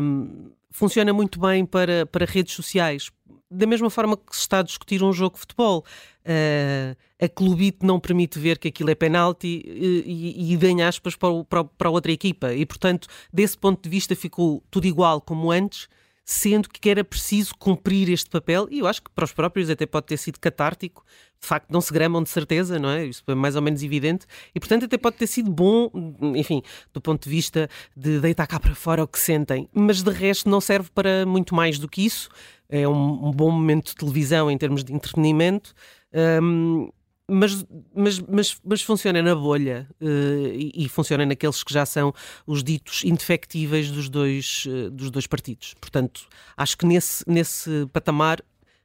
Um, 0.02 0.52
funciona 0.72 1.14
muito 1.14 1.40
bem 1.40 1.66
para, 1.66 2.06
para 2.06 2.26
redes 2.26 2.54
sociais, 2.54 3.10
da 3.50 3.66
mesma 3.66 3.90
forma 3.90 4.16
que 4.16 4.36
se 4.36 4.42
está 4.42 4.60
a 4.60 4.64
discutir 4.64 5.04
um 5.04 5.12
jogo 5.12 5.36
de 5.36 5.42
futebol. 5.42 5.84
Uh, 6.26 6.96
a 7.20 7.28
clubite 7.28 7.86
não 7.86 8.00
permite 8.00 8.38
ver 8.38 8.60
que 8.60 8.68
aquilo 8.68 8.92
é 8.92 8.96
penalti 8.96 9.64
e, 9.66 10.54
e 10.54 10.56
ganha 10.56 10.88
aspas 10.88 11.16
para, 11.16 11.30
o, 11.30 11.44
para, 11.44 11.64
para 11.64 11.90
outra 11.90 12.12
equipa. 12.12 12.54
E, 12.54 12.66
portanto, 12.66 13.08
desse 13.34 13.58
ponto 13.58 13.82
de 13.82 13.90
vista 13.90 14.16
ficou 14.16 14.64
tudo 14.70 14.86
igual 14.86 15.20
como 15.20 15.52
antes, 15.52 15.88
sendo 16.32 16.70
que 16.70 16.88
era 16.88 17.04
preciso 17.04 17.56
cumprir 17.58 18.08
este 18.08 18.30
papel. 18.30 18.68
E 18.70 18.80
eu 18.80 18.88
acho 18.88 19.02
que 19.02 19.10
para 19.10 19.26
os 19.26 19.34
próprios 19.34 19.68
até 19.68 19.88
pode 19.88 20.06
ter 20.06 20.18
sido 20.18 20.40
catártico. 20.40 21.04
De 21.42 21.48
facto, 21.48 21.72
não 21.72 21.82
se 21.82 21.92
gramam 21.92 22.22
de 22.22 22.30
certeza, 22.30 22.78
não 22.78 22.90
é? 22.90 23.06
Isso 23.08 23.24
é 23.26 23.34
mais 23.34 23.56
ou 23.56 23.64
menos 23.64 23.82
evidente. 23.82 24.28
E, 24.54 24.60
portanto, 24.60 24.86
até 24.86 24.96
pode 24.96 25.16
ter 25.16 25.26
sido 25.26 25.50
bom, 25.50 25.90
enfim, 26.36 26.62
do 26.94 27.02
ponto 27.02 27.24
de 27.24 27.30
vista 27.30 27.68
de 27.98 28.20
deitar 28.20 28.46
cá 28.46 28.60
para 28.60 28.76
fora 28.76 29.04
o 29.04 29.08
que 29.08 29.18
sentem. 29.18 29.68
Mas, 29.74 30.04
de 30.04 30.12
resto, 30.12 30.48
não 30.48 30.62
serve 30.62 30.92
para 30.94 31.26
muito 31.26 31.56
mais 31.56 31.80
do 31.80 31.88
que 31.88 32.06
isso 32.06 32.30
é 32.70 32.88
um, 32.88 33.30
um 33.30 33.32
bom 33.32 33.50
momento 33.50 33.88
de 33.88 33.96
televisão 33.96 34.50
em 34.52 34.58
termos 34.58 34.84
de 34.84 34.94
entretenimento. 34.94 35.74
Um, 36.14 36.90
mas, 37.30 37.66
mas, 37.94 38.20
mas, 38.20 38.58
mas 38.64 38.82
funciona 38.82 39.22
na 39.22 39.36
bolha 39.36 39.88
uh, 40.02 40.48
e, 40.54 40.72
e, 40.86 40.90
funciona 40.90 41.26
naqueles 41.26 41.64
que 41.64 41.74
já 41.74 41.86
são 41.86 42.14
os 42.46 42.64
ditos 42.64 43.04
indefectíveis 43.04 43.92
dos 43.92 44.10
dois, 44.10 44.66
uh, 44.66 44.90
dos 44.90 45.12
dois 45.12 45.28
partidos. 45.28 45.76
Portanto, 45.80 46.28
acho 46.58 46.78
que 46.78 46.86
nesse, 46.86 47.24
nesse 47.28 47.88
patamar, 47.94 48.42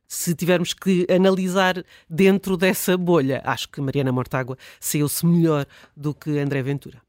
se 0.06 0.34
tivermos 0.34 0.74
que 0.74 1.06
analisar 1.10 1.84
dentro 2.08 2.56
dessa 2.56 2.96
bolha, 2.96 3.42
acho 3.44 3.68
que 3.68 3.80
Mariana 3.80 4.12
Mortágua 4.12 4.56
saiu-se 4.78 5.24
melhor 5.26 5.66
do 5.96 6.14
que 6.14 6.38
André 6.38 6.62
Ventura. 6.62 7.02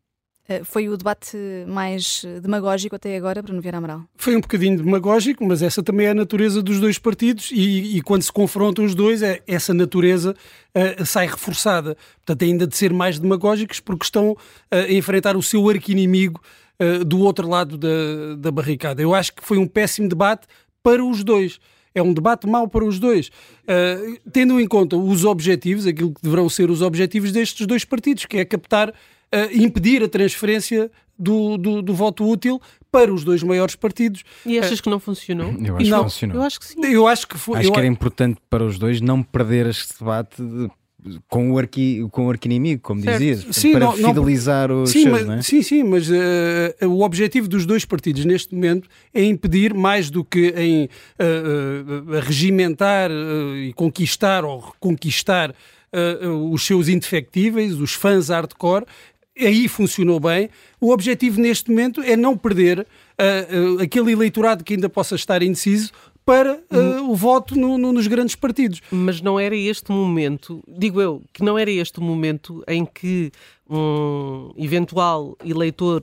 Eh, 0.47 0.63
foi 0.63 0.87
o 0.87 0.95
debate 0.95 1.37
mais 1.67 2.23
demagógico 2.41 2.95
até 2.95 3.17
agora, 3.17 3.41
Bruno 3.41 3.61
Vieira 3.61 3.77
Amaral? 3.77 4.03
Foi 4.15 4.35
um 4.35 4.41
bocadinho 4.41 4.77
demagógico, 4.77 5.43
mas 5.45 5.61
essa 5.61 5.81
também 5.81 6.07
é 6.07 6.11
a 6.11 6.13
natureza 6.13 6.61
dos 6.61 6.79
dois 6.79 6.99
partidos 6.99 7.49
e, 7.51 7.97
e 7.97 8.01
quando 8.01 8.21
se 8.21 8.31
confrontam 8.31 8.85
os 8.85 8.93
dois, 8.93 9.23
é, 9.23 9.41
essa 9.47 9.73
natureza 9.73 10.35
uh, 10.75 11.05
sai 11.05 11.27
reforçada. 11.27 11.97
Portanto, 12.17 12.43
ainda 12.43 12.67
de 12.67 12.77
ser 12.77 12.93
mais 12.93 13.19
demagógicos 13.19 13.79
porque 13.79 14.05
estão 14.05 14.31
uh, 14.31 14.37
a 14.71 14.91
enfrentar 14.91 15.35
o 15.35 15.41
seu 15.41 15.67
arqui-inimigo 15.67 16.39
uh, 16.79 17.03
do 17.03 17.19
outro 17.19 17.47
lado 17.49 17.77
da, 17.77 18.35
da 18.37 18.51
barricada. 18.51 19.01
Eu 19.01 19.15
acho 19.15 19.33
que 19.33 19.43
foi 19.43 19.57
um 19.57 19.67
péssimo 19.67 20.07
debate 20.07 20.47
para 20.83 21.03
os 21.03 21.23
dois. 21.23 21.59
É 21.93 22.03
um 22.03 22.13
debate 22.13 22.45
mau 22.45 22.67
para 22.67 22.83
os 22.83 22.99
dois, 22.99 23.29
uh, 23.29 24.19
tendo 24.31 24.59
em 24.59 24.67
conta 24.67 24.97
os 24.97 25.23
objetivos, 25.23 25.87
aquilo 25.87 26.13
que 26.13 26.21
deverão 26.21 26.49
ser 26.49 26.69
os 26.69 26.81
objetivos 26.81 27.31
destes 27.31 27.65
dois 27.65 27.85
partidos, 27.85 28.25
que 28.25 28.37
é 28.37 28.43
captar, 28.43 28.93
uh, 29.33 29.49
impedir 29.53 30.03
a 30.03 30.07
transferência 30.07 30.91
do, 31.17 31.57
do, 31.57 31.81
do, 31.81 31.93
voto 31.93 32.27
útil 32.27 32.61
para 32.91 33.13
os 33.13 33.23
dois 33.23 33.41
maiores 33.41 33.75
partidos. 33.75 34.23
E 34.45 34.59
achas 34.59 34.79
uh, 34.79 34.83
que 34.83 34.89
não 34.89 34.99
funcionou? 34.99 35.53
Eu 35.63 35.77
acho 35.77 35.89
não, 35.89 35.97
que 35.97 36.03
funcionou. 36.03 36.37
Eu 36.37 36.43
acho 36.43 36.59
que 36.59 36.65
sim. 36.65 36.85
Eu 36.85 37.07
acho 37.07 37.27
que 37.27 37.37
foi. 37.37 37.59
Acho 37.59 37.71
que 37.71 37.77
era 37.77 37.87
importante 37.87 38.39
para 38.49 38.63
os 38.63 38.77
dois 38.77 39.01
não 39.01 39.23
perder 39.23 39.67
este 39.67 39.99
debate 39.99 40.41
de 40.41 40.69
com 41.27 41.51
o, 41.51 41.57
arqui, 41.57 42.05
com 42.11 42.27
o 42.27 42.29
arqui-inimigo, 42.31 42.81
como 42.81 43.01
certo. 43.01 43.19
dizias, 43.19 43.55
sim, 43.55 43.73
para 43.73 43.85
não, 43.85 43.93
fidelizar 43.93 44.69
não, 44.69 44.83
os 44.83 44.89
sim, 44.89 45.03
seus, 45.03 45.23
mas, 45.23 45.37
é? 45.37 45.41
Sim, 45.41 45.61
sim, 45.61 45.83
mas 45.83 46.09
uh, 46.09 46.87
o 46.87 47.01
objetivo 47.01 47.47
dos 47.47 47.65
dois 47.65 47.85
partidos 47.85 48.25
neste 48.25 48.53
momento 48.55 48.89
é 49.13 49.23
impedir, 49.23 49.73
mais 49.73 50.09
do 50.09 50.23
que 50.23 50.53
em 50.57 50.85
uh, 50.85 50.89
uh, 52.07 52.19
regimentar 52.21 53.11
e 53.11 53.71
conquistar 53.73 54.43
ou 54.43 54.59
reconquistar 54.59 55.53
os 56.51 56.65
seus 56.65 56.89
indefectíveis, 56.89 57.79
os 57.79 57.93
fãs 57.93 58.27
hardcore, 58.27 58.83
aí 59.37 59.67
funcionou 59.67 60.19
bem. 60.19 60.49
O 60.79 60.91
objetivo 60.91 61.39
neste 61.39 61.69
momento 61.69 62.01
é 62.01 62.15
não 62.15 62.37
perder 62.37 62.85
aquele 63.81 64.11
eleitorado 64.11 64.63
que 64.63 64.73
ainda 64.73 64.89
possa 64.89 65.15
estar 65.15 65.41
indeciso 65.41 65.91
para 66.25 66.59
uh, 66.71 67.09
o 67.09 67.15
voto 67.15 67.55
no, 67.55 67.77
no, 67.77 67.93
nos 67.93 68.07
grandes 68.07 68.35
partidos. 68.35 68.81
Mas 68.89 69.21
não 69.21 69.39
era 69.39 69.55
este 69.55 69.91
momento, 69.91 70.63
digo 70.67 70.99
eu, 70.99 71.21
que 71.31 71.43
não 71.43 71.57
era 71.57 71.69
este 71.69 71.99
o 71.99 72.01
momento 72.01 72.63
em 72.67 72.83
que 72.83 73.31
um 73.69 74.51
eventual 74.57 75.37
eleitor 75.45 76.01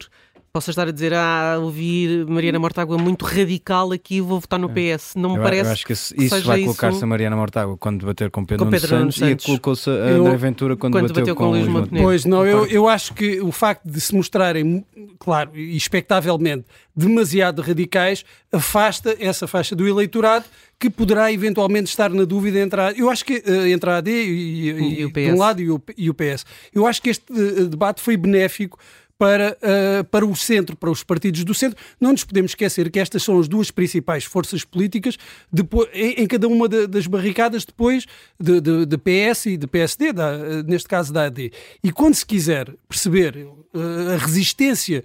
possa 0.52 0.70
estar 0.70 0.86
a 0.86 0.90
dizer, 0.90 1.14
ah, 1.14 1.56
ouvir 1.58 2.26
Mariana 2.26 2.58
Mortágua 2.58 2.98
muito 2.98 3.24
radical 3.24 3.90
aqui, 3.90 4.20
vou 4.20 4.38
votar 4.38 4.58
no 4.58 4.70
é. 4.76 4.96
PS. 4.96 5.14
Não 5.16 5.30
me 5.30 5.36
eu, 5.38 5.42
parece. 5.42 5.64
Eu 5.64 5.72
acho 5.72 5.86
que 5.86 5.92
isso, 5.94 6.14
isso 6.14 6.42
vai 6.42 6.60
colocar-se 6.60 6.96
isso... 6.96 7.04
a 7.04 7.08
Mariana 7.08 7.34
Mortágua 7.34 7.74
quando 7.78 8.00
debater 8.00 8.30
com 8.30 8.44
Pedro, 8.44 8.66
com 8.66 8.70
Pedro 8.70 8.88
Santos, 8.88 9.16
Santos, 9.16 9.44
e 9.44 9.46
colocou-se 9.46 9.88
a 9.88 9.92
eu, 9.94 10.26
André 10.26 10.36
Ventura 10.36 10.76
quando, 10.76 10.92
quando 10.92 11.10
debateu, 11.10 11.34
com, 11.34 11.44
com 11.44 11.50
Luís 11.52 11.66
Montenegro. 11.66 12.02
Pois 12.02 12.26
não, 12.26 12.44
eu, 12.44 12.66
eu 12.66 12.86
acho 12.86 13.14
que 13.14 13.40
o 13.40 13.50
facto 13.50 13.88
de 13.88 13.98
se 13.98 14.14
mostrarem, 14.14 14.84
claro, 15.18 15.52
e 15.54 15.74
expectavelmente, 15.74 16.66
demasiado 16.94 17.62
radicais, 17.62 18.22
afasta 18.52 19.16
essa 19.18 19.46
faixa 19.46 19.74
do 19.74 19.88
eleitorado 19.88 20.44
que 20.78 20.90
poderá 20.90 21.32
eventualmente 21.32 21.88
estar 21.88 22.10
na 22.10 22.24
dúvida 22.24 22.58
entre 22.58 22.80
a, 22.80 22.92
eu 22.92 23.08
acho 23.08 23.24
que 23.24 23.36
uh, 23.46 23.66
entre 23.68 23.88
a 23.88 23.98
AD 23.98 24.10
e, 24.10 24.70
e, 24.70 25.00
e, 25.00 25.04
o 25.04 25.12
PS. 25.12 25.24
de 25.24 25.32
um 25.32 25.38
lado 25.38 25.62
e 25.62 25.70
o, 25.70 25.80
e 25.96 26.10
o 26.10 26.14
PS. 26.14 26.44
Eu 26.74 26.86
acho 26.86 27.00
que 27.00 27.08
este 27.08 27.32
uh, 27.32 27.68
debate 27.68 28.02
foi 28.02 28.16
benéfico 28.16 28.78
para, 29.18 29.56
uh, 29.62 30.04
para 30.04 30.26
o 30.26 30.34
centro, 30.34 30.76
para 30.76 30.90
os 30.90 31.02
partidos 31.04 31.44
do 31.44 31.54
centro. 31.54 31.78
Não 32.00 32.12
nos 32.12 32.24
podemos 32.24 32.52
esquecer 32.52 32.90
que 32.90 32.98
estas 32.98 33.22
são 33.22 33.38
as 33.38 33.46
duas 33.46 33.70
principais 33.70 34.24
forças 34.24 34.64
políticas 34.64 35.16
depois, 35.52 35.88
em, 35.92 36.22
em 36.22 36.26
cada 36.26 36.48
uma 36.48 36.68
de, 36.68 36.86
das 36.86 37.06
barricadas 37.06 37.64
depois 37.64 38.06
de, 38.40 38.60
de, 38.60 38.86
de, 38.86 38.98
PS 38.98 39.46
e 39.46 39.56
de 39.56 39.66
PSD, 39.66 40.12
da, 40.12 40.36
uh, 40.36 40.62
neste 40.66 40.88
caso 40.88 41.12
da 41.12 41.26
AD. 41.26 41.52
E 41.84 41.92
quando 41.92 42.14
se 42.14 42.26
quiser 42.26 42.74
perceber 42.88 43.46
uh, 43.46 44.14
a 44.14 44.16
resistência 44.16 45.04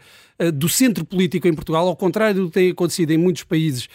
do 0.53 0.69
centro 0.69 1.03
político 1.03 1.47
em 1.47 1.53
Portugal, 1.53 1.87
ao 1.87 1.95
contrário 1.95 2.41
do 2.41 2.47
que 2.47 2.53
tem 2.53 2.69
acontecido 2.69 3.09
em 3.09 3.17
muitos 3.17 3.43
países 3.43 3.89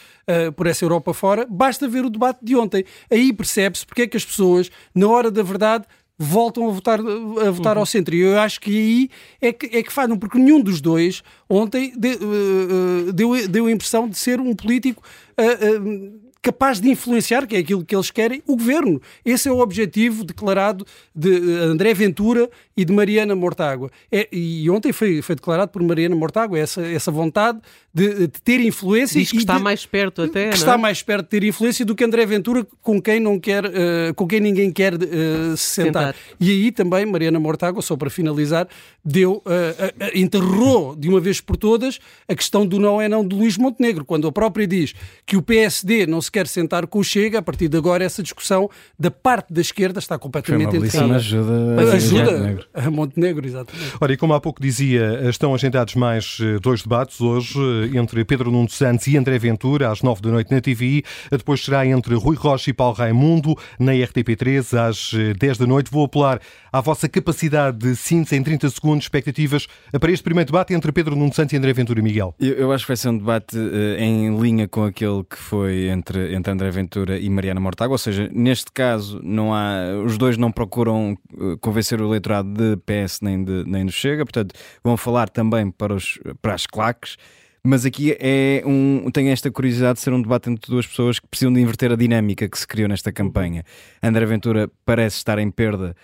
por 0.56 0.66
essa 0.66 0.84
Europa 0.84 1.14
fora, 1.14 1.46
basta 1.48 1.86
ver 1.86 2.04
o 2.04 2.10
debate 2.10 2.40
de 2.42 2.56
ontem. 2.56 2.84
Aí 3.08 3.32
percebe-se 3.32 3.86
porque 3.86 4.02
é 4.02 4.06
que 4.08 4.16
as 4.16 4.24
pessoas, 4.24 4.68
na 4.92 5.06
hora 5.06 5.30
da 5.30 5.44
verdade, 5.44 5.84
voltam 6.22 6.68
a 6.68 6.72
votar, 6.72 7.00
a 7.00 7.50
votar 7.50 7.76
uhum. 7.76 7.80
ao 7.80 7.86
centro. 7.86 8.14
E 8.14 8.20
eu 8.20 8.38
acho 8.38 8.60
que 8.60 8.70
aí 8.70 9.10
é 9.40 9.52
que, 9.52 9.76
é 9.76 9.82
que 9.82 9.92
falham, 9.92 10.18
porque 10.18 10.38
nenhum 10.38 10.60
dos 10.60 10.80
dois 10.80 11.22
ontem 11.48 11.92
de, 11.96 12.14
uh, 12.14 13.12
deu, 13.12 13.48
deu 13.48 13.66
a 13.66 13.72
impressão 13.72 14.08
de 14.08 14.16
ser 14.16 14.40
um 14.40 14.54
político. 14.54 15.02
Uh, 15.38 15.80
uh, 15.80 16.22
capaz 16.42 16.80
de 16.80 16.90
influenciar, 16.90 17.46
que 17.46 17.54
é 17.54 17.60
aquilo 17.60 17.84
que 17.84 17.94
eles 17.94 18.10
querem, 18.10 18.42
o 18.46 18.56
governo. 18.56 19.00
Esse 19.24 19.48
é 19.48 19.52
o 19.52 19.60
objetivo 19.60 20.24
declarado 20.24 20.84
de 21.14 21.30
André 21.60 21.94
Ventura 21.94 22.50
e 22.76 22.84
de 22.84 22.92
Mariana 22.92 23.36
Mortágua. 23.36 23.90
É, 24.10 24.28
e 24.32 24.68
ontem 24.68 24.92
foi, 24.92 25.22
foi 25.22 25.36
declarado 25.36 25.70
por 25.70 25.80
Mariana 25.82 26.16
Mortágua 26.16 26.58
essa, 26.58 26.82
essa 26.82 27.12
vontade 27.12 27.60
de, 27.94 28.26
de 28.26 28.28
ter 28.28 28.58
influência. 28.60 29.20
Diz 29.20 29.30
que 29.30 29.36
está 29.36 29.58
de, 29.58 29.62
mais 29.62 29.86
perto 29.86 30.22
até. 30.22 30.48
Que 30.48 30.56
está 30.56 30.74
é? 30.74 30.76
mais 30.76 31.00
perto 31.00 31.24
de 31.24 31.28
ter 31.28 31.44
influência 31.44 31.84
do 31.84 31.94
que 31.94 32.02
André 32.02 32.26
Ventura, 32.26 32.66
com 32.82 33.00
quem, 33.00 33.20
não 33.20 33.38
quer, 33.38 33.64
uh, 33.64 34.14
com 34.16 34.26
quem 34.26 34.40
ninguém 34.40 34.72
quer 34.72 34.94
uh, 34.94 35.56
se 35.56 35.82
sentar. 35.82 36.14
sentar. 36.14 36.16
E 36.40 36.50
aí 36.50 36.72
também 36.72 37.06
Mariana 37.06 37.38
Mortágua, 37.38 37.80
só 37.82 37.96
para 37.96 38.10
finalizar, 38.10 38.66
deu, 39.04 39.42
uh, 39.46 40.10
enterrou 40.12 40.96
de 40.96 41.08
uma 41.08 41.20
vez 41.20 41.40
por 41.40 41.56
todas 41.56 42.00
a 42.26 42.34
questão 42.34 42.66
do 42.66 42.80
não 42.80 43.00
é 43.00 43.08
não 43.08 43.26
de 43.26 43.36
Luís 43.36 43.56
Montenegro, 43.56 44.04
quando 44.04 44.26
a 44.26 44.32
própria 44.32 44.66
diz 44.66 44.92
que 45.24 45.36
o 45.36 45.42
PSD 45.42 46.06
não 46.06 46.20
se 46.20 46.31
quer 46.32 46.46
sentar 46.46 46.86
com 46.86 46.98
o 46.98 47.04
Chega, 47.04 47.38
a 47.38 47.42
partir 47.42 47.68
de 47.68 47.76
agora 47.76 48.02
essa 48.02 48.22
discussão 48.22 48.68
da 48.98 49.10
parte 49.10 49.52
da 49.52 49.60
esquerda 49.60 49.98
está 49.98 50.18
completamente 50.18 50.76
enterrada. 50.76 51.16
ajuda, 51.16 51.92
ajuda 51.92 52.58
a 52.72 52.90
Montenegro, 52.90 53.46
exatamente. 53.46 53.92
Ora, 54.00 54.12
e 54.12 54.16
como 54.16 54.34
há 54.34 54.40
pouco 54.40 54.60
dizia, 54.60 55.28
estão 55.28 55.54
agendados 55.54 55.94
mais 55.94 56.38
dois 56.60 56.82
debates 56.82 57.20
hoje 57.20 57.58
entre 57.94 58.24
Pedro 58.24 58.50
Nuno 58.50 58.68
Santos 58.68 59.06
e 59.06 59.16
André 59.16 59.38
Ventura, 59.38 59.90
às 59.90 60.02
nove 60.02 60.22
da 60.22 60.30
noite 60.30 60.50
na 60.50 60.60
TVI. 60.60 61.04
Depois 61.30 61.64
será 61.64 61.86
entre 61.86 62.14
Rui 62.14 62.36
Rocha 62.36 62.70
e 62.70 62.72
Paulo 62.72 62.94
Raimundo, 62.94 63.56
na 63.78 63.92
RTP3, 63.92 64.78
às 64.78 65.12
eh, 65.14 65.34
dez 65.34 65.58
da 65.58 65.66
noite. 65.66 65.90
Vou 65.90 66.04
apelar 66.04 66.40
à 66.72 66.80
vossa 66.80 67.08
capacidade 67.08 67.78
de 67.78 67.96
síntese 67.96 68.36
em 68.36 68.42
30 68.42 68.70
segundos, 68.70 69.04
expectativas 69.04 69.66
para 70.00 70.10
este 70.10 70.22
primeiro 70.22 70.46
debate 70.46 70.72
entre 70.72 70.90
Pedro 70.92 71.14
Nuno 71.14 71.32
Santos 71.32 71.52
e 71.52 71.56
André 71.56 71.72
Ventura 71.72 72.00
e 72.00 72.02
Miguel. 72.02 72.34
Eu, 72.40 72.54
eu 72.54 72.72
acho 72.72 72.84
que 72.84 72.88
vai 72.88 72.96
ser 72.96 73.08
um 73.10 73.18
debate 73.18 73.56
uh, 73.56 73.98
em 73.98 74.38
linha 74.40 74.66
com 74.66 74.84
aquele 74.84 75.22
que 75.24 75.36
foi 75.36 75.88
entre, 75.88 76.21
entre 76.30 76.52
André 76.52 76.70
Ventura 76.70 77.18
e 77.18 77.28
Mariana 77.28 77.60
Mortágua, 77.60 77.94
ou 77.94 77.98
seja, 77.98 78.30
neste 78.32 78.70
caso 78.72 79.20
não 79.22 79.54
há, 79.54 80.00
os 80.04 80.16
dois 80.18 80.36
não 80.36 80.52
procuram 80.52 81.16
uh, 81.34 81.58
convencer 81.58 82.00
o 82.00 82.06
eleitorado 82.06 82.48
de 82.48 82.76
PS 82.78 83.20
nem 83.20 83.42
de, 83.42 83.64
nem 83.66 83.86
do 83.86 83.92
Chega, 83.92 84.24
portanto 84.24 84.54
vão 84.82 84.96
falar 84.96 85.28
também 85.28 85.70
para, 85.70 85.94
os, 85.94 86.18
para 86.40 86.54
as 86.54 86.66
claques. 86.66 87.16
Mas 87.64 87.86
aqui 87.86 88.16
é 88.18 88.62
um, 88.66 89.08
tenho 89.12 89.30
esta 89.30 89.48
curiosidade 89.48 89.94
de 89.94 90.00
ser 90.00 90.12
um 90.12 90.20
debate 90.20 90.50
entre 90.50 90.68
duas 90.68 90.84
pessoas 90.84 91.20
que 91.20 91.28
precisam 91.28 91.52
de 91.52 91.60
inverter 91.60 91.92
a 91.92 91.96
dinâmica 91.96 92.48
que 92.48 92.58
se 92.58 92.66
criou 92.66 92.88
nesta 92.88 93.12
campanha. 93.12 93.64
André 94.02 94.26
Ventura 94.26 94.68
parece 94.84 95.18
estar 95.18 95.38
em 95.38 95.48
perda 95.48 95.94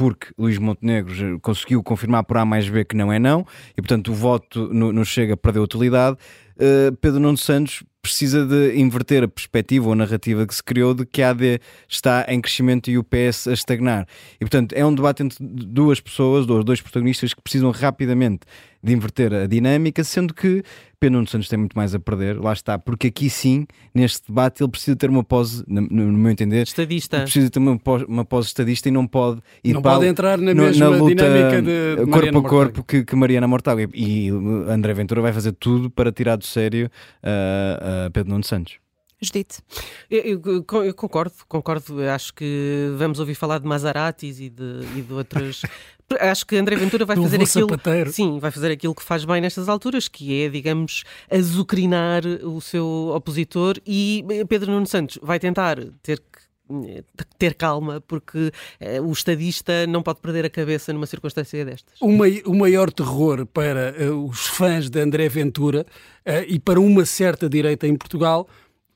porque 0.00 0.28
Luís 0.38 0.56
Montenegro 0.56 1.38
conseguiu 1.40 1.82
confirmar 1.82 2.24
por 2.24 2.38
A 2.38 2.44
mais 2.46 2.66
B 2.66 2.86
que 2.86 2.96
não 2.96 3.12
é 3.12 3.18
não, 3.18 3.44
e 3.76 3.82
portanto 3.82 4.12
o 4.12 4.14
voto 4.14 4.72
no, 4.72 4.92
no 4.94 5.04
Chega 5.04 5.36
perdeu 5.36 5.62
utilidade. 5.62 6.16
Uh, 6.56 6.96
Pedro 6.96 7.20
Nuno 7.20 7.36
Santos 7.36 7.82
precisa 8.02 8.46
de 8.46 8.76
inverter 8.78 9.24
a 9.24 9.28
perspectiva 9.28 9.86
ou 9.86 9.92
a 9.92 9.96
narrativa 9.96 10.46
que 10.46 10.54
se 10.54 10.62
criou 10.62 10.94
de 10.94 11.04
que 11.04 11.22
a 11.22 11.30
AD 11.30 11.60
está 11.88 12.24
em 12.28 12.40
crescimento 12.40 12.90
e 12.90 12.98
o 12.98 13.04
PS 13.04 13.48
a 13.48 13.52
estagnar. 13.52 14.06
E, 14.36 14.38
portanto, 14.38 14.72
é 14.72 14.84
um 14.84 14.94
debate 14.94 15.22
entre 15.22 15.36
duas 15.40 16.00
pessoas, 16.00 16.46
dois 16.46 16.80
protagonistas 16.80 17.34
que 17.34 17.42
precisam 17.42 17.70
rapidamente 17.70 18.40
de 18.82 18.92
inverter 18.92 19.32
a 19.32 19.46
dinâmica, 19.46 20.02
sendo 20.02 20.32
que 20.32 20.62
Pedro 20.98 21.16
Nuno 21.16 21.26
Santos 21.26 21.48
tem 21.48 21.58
muito 21.58 21.74
mais 21.74 21.94
a 21.94 21.98
perder, 21.98 22.38
lá 22.38 22.52
está, 22.52 22.78
porque 22.78 23.06
aqui 23.06 23.30
sim, 23.30 23.66
neste 23.94 24.28
debate, 24.28 24.62
ele 24.62 24.70
precisa 24.70 24.96
ter 24.96 25.08
uma 25.08 25.24
pose, 25.24 25.64
no, 25.66 25.80
no 25.80 26.18
meu 26.18 26.30
entender, 26.30 26.62
estadista. 26.62 27.22
Precisa 27.22 27.50
ter 27.50 27.58
uma 27.58 27.78
pose, 27.78 28.04
uma 28.04 28.24
pose 28.24 28.48
estadista 28.48 28.88
e 28.88 28.92
não 28.92 29.06
pode 29.06 29.40
ir 29.64 29.72
não 29.72 29.82
para 29.82 29.94
pode 29.94 30.06
entrar 30.06 30.38
na 30.38 30.54
no, 30.54 30.62
mesma 30.62 30.90
na 30.90 30.96
luta, 30.96 31.14
dinâmica 31.14 31.62
de, 31.62 32.04
de 32.04 32.10
corpo 32.10 32.38
a 32.38 32.42
corpo 32.42 32.84
que, 32.84 33.04
que, 33.04 33.16
Mariana 33.16 33.48
Mortágua. 33.48 33.88
E, 33.94 34.28
e 34.28 34.30
André 34.68 34.92
Ventura 34.92 35.22
vai 35.22 35.32
fazer 35.32 35.52
tudo 35.52 35.90
para 35.90 36.12
tirar 36.12 36.36
do 36.36 36.44
sério 36.44 36.90
uh, 37.22 38.06
uh, 38.06 38.10
Pedro 38.10 38.30
Nuno 38.30 38.44
Santos. 38.44 38.78
Judite. 39.22 39.58
Eu, 40.10 40.20
eu, 40.20 40.82
eu, 40.84 40.94
concordo, 40.94 41.34
concordo. 41.46 42.02
Acho 42.08 42.32
que 42.32 42.90
vamos 42.96 43.20
ouvir 43.20 43.34
falar 43.34 43.58
de 43.58 43.66
Maseratis 43.66 44.40
e 44.40 44.48
de, 44.48 44.80
e 44.96 45.02
de 45.02 45.12
outras. 45.12 45.62
Acho 46.18 46.46
que 46.46 46.56
André 46.56 46.76
Ventura 46.76 47.04
vai 47.04 47.16
fazer 47.16 47.36
aquilo. 47.36 47.68
Sapateiro. 47.68 48.12
Sim, 48.12 48.38
vai 48.38 48.50
fazer 48.50 48.72
aquilo 48.72 48.94
que 48.94 49.02
faz 49.02 49.24
bem 49.24 49.40
nestas 49.40 49.68
alturas, 49.68 50.08
que 50.08 50.42
é, 50.42 50.48
digamos, 50.48 51.04
azucrinar 51.30 52.26
o 52.26 52.60
seu 52.60 53.12
opositor 53.14 53.76
e 53.86 54.24
Pedro 54.48 54.72
Nuno 54.72 54.86
Santos 54.86 55.18
vai 55.22 55.38
tentar 55.38 55.78
ter 56.02 56.18
que 56.18 56.50
ter 57.38 57.54
calma, 57.54 58.00
porque 58.00 58.38
uh, 58.80 59.02
o 59.02 59.12
estadista 59.12 59.86
não 59.86 60.02
pode 60.02 60.20
perder 60.20 60.44
a 60.44 60.50
cabeça 60.50 60.92
numa 60.92 61.06
circunstância 61.06 61.64
destas. 61.64 61.94
O, 62.00 62.10
mai, 62.12 62.42
o 62.46 62.54
maior 62.54 62.92
terror 62.92 63.44
para 63.46 63.94
uh, 63.98 64.28
os 64.28 64.46
fãs 64.46 64.88
de 64.88 65.00
André 65.00 65.28
Ventura 65.28 65.84
uh, 66.24 66.44
e 66.46 66.58
para 66.58 66.80
uma 66.80 67.04
certa 67.04 67.48
direita 67.48 67.86
em 67.86 67.96
Portugal 67.96 68.48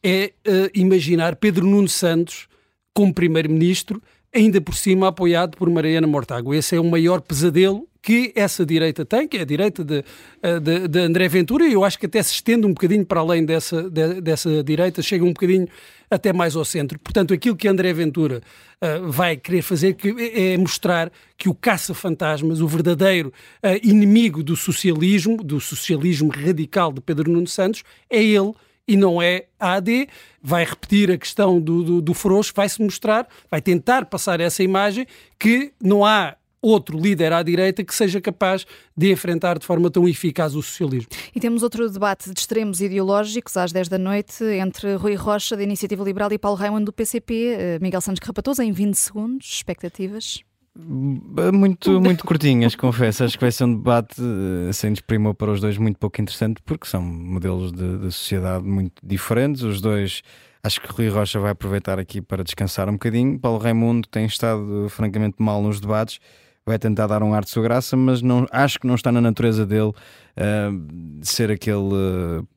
é 0.02 0.34
imaginar 0.74 1.34
Pedro 1.34 1.66
Nuno 1.66 1.88
Santos 1.88 2.46
como 2.92 3.12
primeiro-ministro, 3.12 4.02
ainda 4.34 4.60
por 4.60 4.74
cima 4.74 5.08
apoiado 5.08 5.56
por 5.56 5.70
Mariana 5.70 6.06
Mortágua. 6.06 6.56
Esse 6.56 6.74
é 6.76 6.80
o 6.80 6.84
maior 6.84 7.20
pesadelo 7.20 7.88
que 8.04 8.32
essa 8.36 8.66
direita 8.66 9.02
tem, 9.02 9.26
que 9.26 9.38
é 9.38 9.40
a 9.40 9.44
direita 9.46 9.82
de, 9.82 10.04
eh, 10.42 10.60
de, 10.60 10.88
de 10.88 10.98
André 10.98 11.26
Ventura, 11.26 11.66
e 11.66 11.72
eu 11.72 11.82
acho 11.82 11.98
que 11.98 12.04
até 12.04 12.22
se 12.22 12.34
estende 12.34 12.66
um 12.66 12.74
bocadinho 12.74 13.06
para 13.06 13.20
além 13.20 13.46
dessa, 13.46 13.88
de, 13.88 14.20
dessa 14.20 14.62
direita, 14.62 15.00
chega 15.00 15.24
um 15.24 15.32
bocadinho 15.32 15.66
até 16.10 16.30
mais 16.30 16.54
ao 16.54 16.66
centro. 16.66 16.98
Portanto, 16.98 17.32
aquilo 17.32 17.56
que 17.56 17.66
André 17.66 17.94
Ventura 17.94 18.42
uh, 18.82 19.10
vai 19.10 19.38
querer 19.38 19.62
fazer 19.62 19.94
que 19.94 20.14
é 20.34 20.58
mostrar 20.58 21.10
que 21.38 21.48
o 21.48 21.54
caça-fantasmas, 21.54 22.60
o 22.60 22.68
verdadeiro 22.68 23.32
uh, 23.62 23.80
inimigo 23.82 24.42
do 24.42 24.54
socialismo, 24.54 25.38
do 25.42 25.58
socialismo 25.58 26.28
radical 26.28 26.92
de 26.92 27.00
Pedro 27.00 27.30
Nuno 27.32 27.46
Santos, 27.46 27.82
é 28.10 28.22
ele 28.22 28.52
e 28.86 28.96
não 28.96 29.20
é 29.20 29.46
a 29.58 29.74
AD. 29.74 30.08
Vai 30.42 30.64
repetir 30.64 31.10
a 31.10 31.18
questão 31.18 31.60
do, 31.60 31.82
do, 31.82 32.02
do 32.02 32.14
Frouxo, 32.14 32.52
vai-se 32.54 32.82
mostrar, 32.82 33.26
vai 33.50 33.60
tentar 33.60 34.06
passar 34.06 34.40
essa 34.40 34.62
imagem 34.62 35.06
que 35.38 35.72
não 35.80 36.04
há 36.04 36.36
outro 36.64 36.98
líder 36.98 37.32
à 37.32 37.42
direita 37.42 37.84
que 37.84 37.94
seja 37.94 38.20
capaz 38.20 38.64
de 38.96 39.12
enfrentar 39.12 39.58
de 39.58 39.66
forma 39.66 39.90
tão 39.90 40.08
eficaz 40.08 40.54
o 40.54 40.62
socialismo. 40.62 41.08
E 41.34 41.38
temos 41.38 41.62
outro 41.62 41.90
debate 41.90 42.32
de 42.32 42.40
extremos 42.40 42.80
ideológicos 42.80 43.56
às 43.56 43.70
10 43.70 43.88
da 43.88 43.98
noite 43.98 44.42
entre 44.44 44.94
Rui 44.94 45.14
Rocha, 45.14 45.56
da 45.56 45.62
Iniciativa 45.62 46.02
Liberal, 46.02 46.32
e 46.32 46.38
Paulo 46.38 46.56
Raimundo, 46.56 46.86
do 46.86 46.92
PCP. 46.92 47.34
Eh, 47.34 47.78
Miguel 47.80 48.00
Santos 48.00 48.20
Carrapatoso, 48.20 48.62
em 48.62 48.72
20 48.72 48.94
segundos. 48.94 49.46
Expectativas? 49.46 50.42
Muito, 50.76 52.00
muito 52.00 52.24
curtinhas, 52.24 52.74
confesso. 52.76 53.24
Acho 53.24 53.38
que 53.38 53.44
vai 53.44 53.52
ser 53.52 53.64
um 53.64 53.76
debate 53.76 54.20
eh, 54.20 54.72
sem 54.72 54.92
desprimor 54.92 55.34
para 55.34 55.52
os 55.52 55.60
dois 55.60 55.78
muito 55.78 55.98
pouco 55.98 56.20
interessante, 56.20 56.60
porque 56.64 56.86
são 56.86 57.00
modelos 57.00 57.72
de, 57.72 57.98
de, 57.98 58.12
sociedade 58.12 58.64
muito 58.64 58.94
diferentes. 59.02 59.62
Os 59.62 59.80
dois, 59.80 60.22
acho 60.62 60.80
que 60.80 60.88
Rui 60.90 61.08
Rocha 61.08 61.38
vai 61.38 61.52
aproveitar 61.52 61.98
aqui 61.98 62.20
para 62.20 62.42
descansar 62.42 62.88
um 62.88 62.94
bocadinho. 62.94 63.38
Paulo 63.38 63.58
Raimundo 63.58 64.08
tem 64.08 64.26
estado 64.26 64.88
francamente 64.90 65.36
mal 65.38 65.62
nos 65.62 65.80
debates 65.80 66.18
vai 66.66 66.78
tentar 66.78 67.06
dar 67.06 67.22
um 67.22 67.34
ar 67.34 67.44
de 67.44 67.50
sua 67.50 67.62
graça, 67.62 67.96
mas 67.96 68.22
não, 68.22 68.46
acho 68.50 68.80
que 68.80 68.86
não 68.86 68.94
está 68.94 69.12
na 69.12 69.20
natureza 69.20 69.66
dele 69.66 69.90
uh, 69.90 71.14
ser 71.22 71.50
aquele 71.50 71.76
uh, 71.76 72.48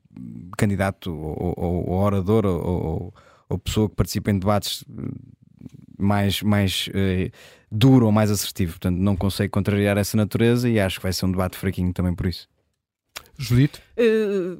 candidato 0.58 1.14
ou, 1.14 1.54
ou, 1.58 1.90
ou 1.90 2.00
orador 2.00 2.46
ou, 2.46 3.14
ou, 3.50 3.60
pessoa 3.60 3.90
que 3.90 3.96
participa 3.96 4.32
em 4.32 4.40
debates 4.40 4.84
mais, 5.98 6.42
mais 6.42 6.88
uh, 6.90 7.32
duro 7.72 8.06
ou 8.06 8.12
mais 8.12 8.30
assertivo. 8.32 8.74
Portanto, 8.74 8.98
não 8.98 9.16
consigo 9.16 9.52
contrariar 9.52 9.98
essa 9.98 10.16
natureza 10.16 10.70
e 10.70 10.80
acho 10.80 10.98
que 10.98 11.04
vai 11.04 11.14
ser 11.14 11.26
um 11.26 11.32
debate 11.32 11.58
fraquinho 11.58 11.94
também 11.94 12.14
por 12.14 12.28
isso. 12.28 12.48
Judito? 13.38 13.80
Uh, 13.98 14.58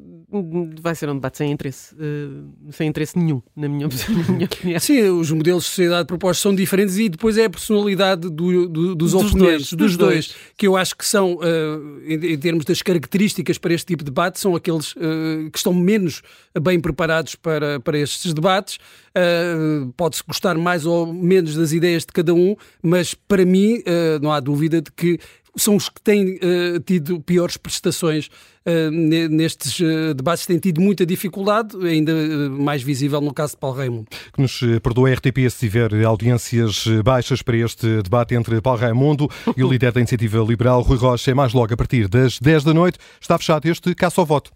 vai 0.80 0.94
ser 0.94 1.10
um 1.10 1.16
debate 1.16 1.38
sem 1.38 1.52
interesse, 1.52 1.96
uh, 1.96 2.72
sem 2.72 2.88
interesse 2.88 3.18
nenhum, 3.18 3.42
na 3.56 3.68
minha, 3.68 3.88
na 4.10 4.34
minha 4.34 4.46
opinião. 4.46 4.80
Sim, 4.80 5.02
os 5.10 5.32
modelos 5.32 5.64
de 5.64 5.70
sociedade 5.70 6.08
propostos 6.08 6.42
são 6.42 6.54
diferentes 6.54 6.98
e 6.98 7.10
depois 7.10 7.38
é 7.38 7.46
a 7.46 7.50
personalidade 7.50 8.30
do, 8.30 8.68
do, 8.68 8.96
dos, 8.96 8.96
dos 8.96 9.14
oponentes, 9.16 9.74
dois, 9.74 9.92
dos, 9.92 9.98
dois, 9.98 10.28
dois, 10.28 10.36
que 10.56 10.68
eu 10.68 10.78
acho 10.78 10.96
que 10.96 11.06
são, 11.06 11.36
uh, 11.36 12.02
em, 12.06 12.34
em, 12.34 12.38
termos 12.38 12.66
das 12.66 12.84
características 12.84 13.58
para 13.58 13.74
este 13.74 13.88
tipo 13.88 14.04
de 14.04 14.12
debate, 14.12 14.40
são 14.40 14.56
aqueles 14.56 14.94
que 14.94 15.58
estão 15.58 15.74
menos 15.74 16.22
bem 16.62 16.80
preparados 16.80 17.36
para, 17.36 17.80
para 17.80 17.98
estes 17.98 18.34
debates. 18.34 18.78
Pode-se 19.96 20.24
gostar 20.28 20.56
mais 20.58 20.86
ou 20.86 21.12
menos 21.12 21.56
das 21.56 21.72
ideias 21.72 22.04
de 22.04 22.14
cada 22.14 22.34
um, 22.34 22.56
mas 22.82 23.14
para 23.14 23.46
mim 23.46 23.82
não 24.22 24.32
há 24.32 24.40
dúvida 24.40 24.82
de 24.82 24.92
que 24.92 25.20
são 25.58 25.76
os 25.76 25.90
que 25.90 26.02
têm 26.02 26.36
uh, 26.36 26.80
tido 26.86 27.20
piores 27.20 27.58
prestações 27.58 28.28
uh, 28.28 28.92
nestes 29.30 29.80
uh, 29.80 30.14
debates, 30.14 30.46
têm 30.46 30.60
tido 30.60 30.80
muita 30.80 31.06
dificuldade, 31.06 31.76
ainda 31.86 32.14
mais 32.50 32.82
visível 32.82 33.20
no 33.22 33.34
caso 33.34 33.54
de 33.54 33.60
Paulo 33.60 33.78
Raimundo. 33.78 34.08
Que 34.34 34.42
nos 34.42 34.60
perdoe 34.82 35.12
a 35.12 35.16
RTP 35.16 35.50
se 35.50 35.60
tiver 35.60 35.94
audiências 36.06 36.86
baixas 37.04 37.42
para 37.42 37.58
este 37.58 38.02
debate 38.02 38.36
entre 38.36 38.62
Paulo 38.62 38.80
Raimundo 38.80 39.30
e 39.56 39.64
o 39.64 39.70
líder 39.70 39.92
da 39.92 40.00
Iniciativa 40.00 40.40
Liberal, 40.40 40.82
Rui 40.82 40.98
Rocha, 40.98 41.32
é 41.32 41.34
mais 41.34 41.54
logo 41.54 41.74
a 41.74 41.78
partir 41.78 42.08
das 42.08 42.40
10 42.40 42.64
da 42.64 42.74
noite. 42.74 42.98
Está 43.20 43.38
fechado 43.38 43.66
este 43.66 43.94
caça 43.96 44.22
ao 44.22 44.26
voto. 44.26 44.52